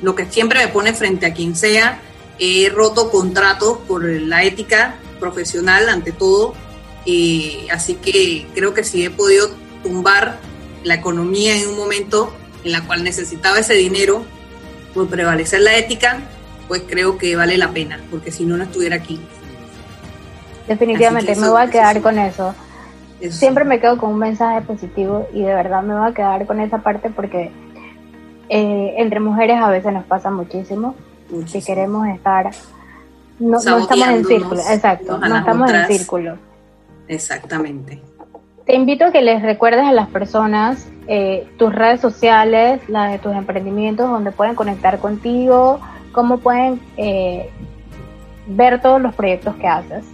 lo 0.01 0.15
que 0.15 0.27
siempre 0.27 0.61
me 0.61 0.69
pone 0.69 0.95
frente 0.95 1.27
a 1.27 1.35
quien 1.35 1.55
sea, 1.55 2.01
he 2.39 2.69
roto 2.71 3.11
contratos 3.11 3.79
por 3.87 4.05
la 4.05 4.43
ética 4.43 4.97
profesional 5.21 5.89
ante 5.89 6.13
todo, 6.13 6.55
eh, 7.05 7.67
así 7.71 7.95
que 7.95 8.47
creo 8.55 8.75
que 8.75 8.85
si 8.85 9.05
he 9.05 9.11
podido 9.11 9.51
tumbar 9.83 10.39
la 10.83 10.95
economía 10.95 11.57
en 11.57 11.69
un 11.69 11.77
momento 11.77 12.35
en 12.65 12.73
la 12.73 12.85
cual 12.87 13.05
necesitaba 13.05 13.59
ese 13.59 13.75
dinero 13.75 14.25
por 14.95 15.09
prevalecer 15.09 15.61
la 15.61 15.77
ética, 15.77 16.21
pues 16.69 16.83
creo 16.89 17.19
que 17.19 17.37
vale 17.37 17.59
la 17.59 17.71
pena, 17.71 18.01
porque 18.11 18.31
si 18.33 18.45
no, 18.45 18.57
no 18.57 18.65
estuviera 18.65 18.97
aquí. 18.97 19.21
Definitivamente, 20.67 21.37
me 21.37 21.49
voy 21.49 21.63
a 21.63 21.71
quedar 21.71 22.01
con 22.01 22.19
eso. 22.19 22.55
Siempre 23.31 23.65
me 23.65 23.79
quedo 23.79 23.99
con 23.99 24.11
un 24.11 24.19
mensaje 24.19 24.63
positivo 24.63 25.29
y 25.33 25.43
de 25.43 25.55
verdad 25.55 25.83
me 25.83 25.97
voy 25.97 26.11
a 26.11 26.15
quedar 26.15 26.47
con 26.47 26.61
esa 26.61 26.79
parte 26.79 27.11
porque 27.11 27.51
eh, 28.49 28.95
entre 28.99 29.21
mujeres 29.21 29.61
a 29.61 29.71
veces 29.71 29.93
nos 29.93 30.05
pasa 30.05 30.31
muchísimo. 30.31 30.95
Si 31.47 31.63
queremos 31.63 32.09
estar, 32.09 32.51
no, 33.39 33.59
estamos 33.59 34.09
en 34.09 34.25
círculo, 34.25 34.61
exacto, 34.61 35.19
no 35.19 35.37
estamos 35.37 35.71
en 35.71 35.87
círculo. 35.87 36.37
Exactamente. 37.09 38.03
Te 38.67 38.75
invito 38.75 39.07
a 39.07 39.13
que 39.13 39.23
les 39.23 39.43
recuerdes 39.43 39.85
a 39.85 39.93
las 39.93 40.09
personas 40.09 40.87
eh, 41.07 41.49
tus 41.59 41.75
redes 41.75 42.01
sociales, 42.01 42.81
las 42.89 43.13
de 43.13 43.19
tus 43.19 43.35
emprendimientos, 43.35 44.09
donde 44.09 44.31
pueden 44.33 44.55
conectar 44.55 44.99
contigo, 44.99 45.81
cómo 46.13 46.39
pueden 46.39 46.81
eh, 46.97 47.51
ver 48.47 48.81
todos 48.83 49.01
los 49.01 49.15
proyectos 49.15 49.57
que 49.57 49.67
haces 49.67 50.05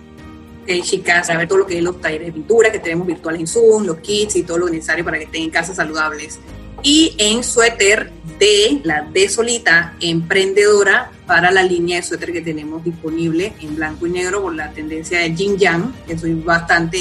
chicas, 0.82 1.30
a 1.30 1.36
ver 1.36 1.48
todo 1.48 1.58
lo 1.58 1.66
que 1.66 1.78
es 1.78 1.82
los 1.82 2.00
talleres 2.00 2.28
de 2.28 2.32
pintura 2.32 2.70
que 2.70 2.78
tenemos 2.78 3.06
virtuales 3.06 3.40
en 3.40 3.46
Zoom, 3.46 3.84
los 3.84 3.98
kits 3.98 4.36
y 4.36 4.42
todo 4.42 4.58
lo 4.58 4.68
necesario 4.68 5.04
para 5.04 5.18
que 5.18 5.24
estén 5.24 5.44
en 5.44 5.50
casa 5.50 5.74
saludables. 5.74 6.38
Y 6.82 7.14
en 7.18 7.42
suéter 7.42 8.12
de 8.38 8.80
la 8.84 9.02
de 9.02 9.28
solita 9.28 9.96
emprendedora 10.00 11.10
para 11.26 11.50
la 11.50 11.62
línea 11.62 11.96
de 11.96 12.02
suéter 12.02 12.32
que 12.32 12.40
tenemos 12.40 12.84
disponible 12.84 13.52
en 13.60 13.76
blanco 13.76 14.06
y 14.06 14.10
negro 14.10 14.42
por 14.42 14.54
la 14.54 14.70
tendencia 14.70 15.18
de 15.20 15.34
Jin 15.34 15.58
Yang, 15.58 15.94
que 16.06 16.18
soy 16.18 16.34
bastante 16.34 16.98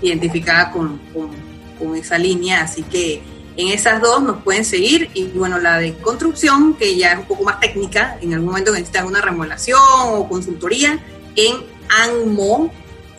identificada 0.00 0.70
con, 0.70 0.98
con, 1.12 1.30
con 1.78 1.96
esa 1.96 2.16
línea, 2.16 2.62
así 2.62 2.82
que 2.82 3.20
en 3.56 3.68
esas 3.68 4.00
dos 4.00 4.22
nos 4.22 4.42
pueden 4.42 4.64
seguir 4.64 5.10
y 5.14 5.24
bueno, 5.24 5.58
la 5.58 5.78
de 5.78 5.94
construcción, 5.94 6.74
que 6.74 6.96
ya 6.96 7.12
es 7.12 7.18
un 7.18 7.26
poco 7.26 7.44
más 7.44 7.60
técnica, 7.60 8.16
en 8.22 8.32
algún 8.32 8.48
momento 8.48 8.72
necesitan 8.72 9.06
una 9.06 9.20
remodelación 9.20 9.80
o 9.82 10.28
consultoría, 10.28 10.98
en 11.36 11.71
ANMO 12.00 12.70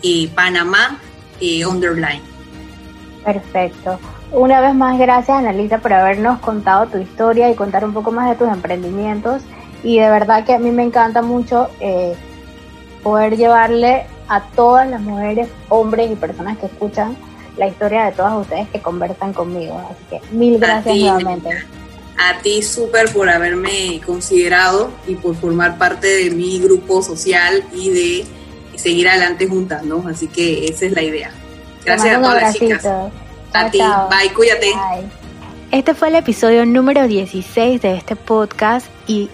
eh, 0.02 0.30
Panamá 0.36 1.00
eh, 1.40 1.66
Underline. 1.66 2.22
Perfecto. 3.24 4.00
Una 4.32 4.62
vez 4.62 4.74
más, 4.74 4.98
gracias 4.98 5.38
Analisa 5.38 5.78
por 5.78 5.94
habernos 5.94 6.40
contado 6.40 6.88
tu 6.88 6.98
historia 6.98 7.50
y 7.50 7.56
contar 7.56 7.86
un 7.86 7.94
poco 7.94 8.12
más 8.12 8.30
de 8.30 8.36
tus 8.36 8.52
emprendimientos. 8.52 9.44
Y 9.84 10.00
de 10.00 10.10
verdad 10.10 10.46
que 10.46 10.54
a 10.54 10.60
mí 10.60 10.72
me 10.72 10.84
encanta 10.84 11.22
mucho 11.22 11.70
eh, 11.80 12.16
poder 13.04 13.38
llevarle 13.38 14.06
a 14.28 14.42
todas 14.56 14.90
las 14.90 15.02
mujeres, 15.02 15.50
hombres 15.70 16.12
y 16.12 16.16
personas 16.16 16.58
que 16.58 16.66
escuchan 16.66 17.16
la 17.58 17.68
historia 17.68 18.06
de 18.06 18.14
todas 18.14 18.34
ustedes 18.34 18.68
que 18.70 18.82
conversan 18.82 19.34
conmigo. 19.34 19.80
Así 19.90 20.04
que 20.10 20.36
mil 20.36 20.58
gracias 20.58 20.96
nuevamente. 20.98 21.50
A 22.18 22.40
ti 22.42 22.62
súper 22.62 23.12
por 23.12 23.30
haberme 23.30 24.02
considerado 24.06 24.92
y 25.08 25.16
por 25.16 25.36
formar 25.36 25.78
parte 25.78 26.08
de 26.08 26.32
mi 26.32 26.60
grupo 26.60 27.02
social 27.02 27.64
y 27.74 27.90
de 27.90 28.26
seguir 28.76 29.08
adelante 29.08 29.48
juntas, 29.48 29.84
¿no? 29.84 30.08
Así 30.08 30.28
que 30.28 30.66
esa 30.66 30.86
es 30.86 30.92
la 30.94 31.02
idea. 31.02 31.32
Gracias 31.86 32.18
a 32.18 32.22
todas 32.22 32.42
las 32.42 32.56
chicas. 32.56 32.86
a 33.54 33.70
ti, 33.70 33.80
bye, 34.10 34.34
cuídate. 34.34 34.72
Este 35.72 35.94
fue 35.94 36.10
el 36.10 36.16
episodio 36.16 36.66
número 36.66 37.08
16 37.08 37.82
de 37.82 37.98
este 37.98 38.16
podcast 38.16 38.88
y 39.08 39.30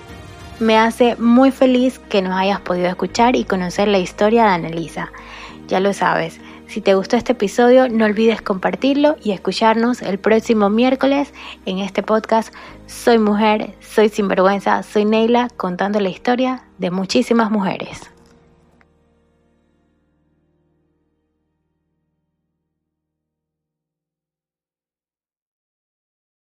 me 0.59 0.77
hace 0.77 1.15
muy 1.17 1.51
feliz 1.51 1.99
que 1.99 2.21
nos 2.21 2.33
hayas 2.33 2.61
podido 2.61 2.87
escuchar 2.87 3.35
y 3.35 3.43
conocer 3.43 3.87
la 3.87 3.99
historia 3.99 4.43
de 4.43 4.49
Annalisa. 4.49 5.11
Ya 5.67 5.79
lo 5.79 5.93
sabes, 5.93 6.39
si 6.69 6.81
te 6.81 6.93
gustó 6.93 7.17
este 7.17 7.31
episodio 7.31 7.89
no 7.89 8.05
olvides 8.05 8.41
compartirlo 8.41 9.17
y 9.23 9.31
escucharnos 9.31 10.03
el 10.03 10.19
próximo 10.19 10.69
miércoles 10.69 11.33
en 11.65 11.79
este 11.79 12.03
podcast 12.03 12.53
Soy 12.85 13.17
mujer, 13.17 13.73
soy 13.79 14.09
sinvergüenza, 14.09 14.83
soy 14.83 15.05
Neila 15.05 15.47
contando 15.57 15.99
la 15.99 16.09
historia 16.09 16.63
de 16.77 16.91
muchísimas 16.91 17.49
mujeres. 17.51 18.11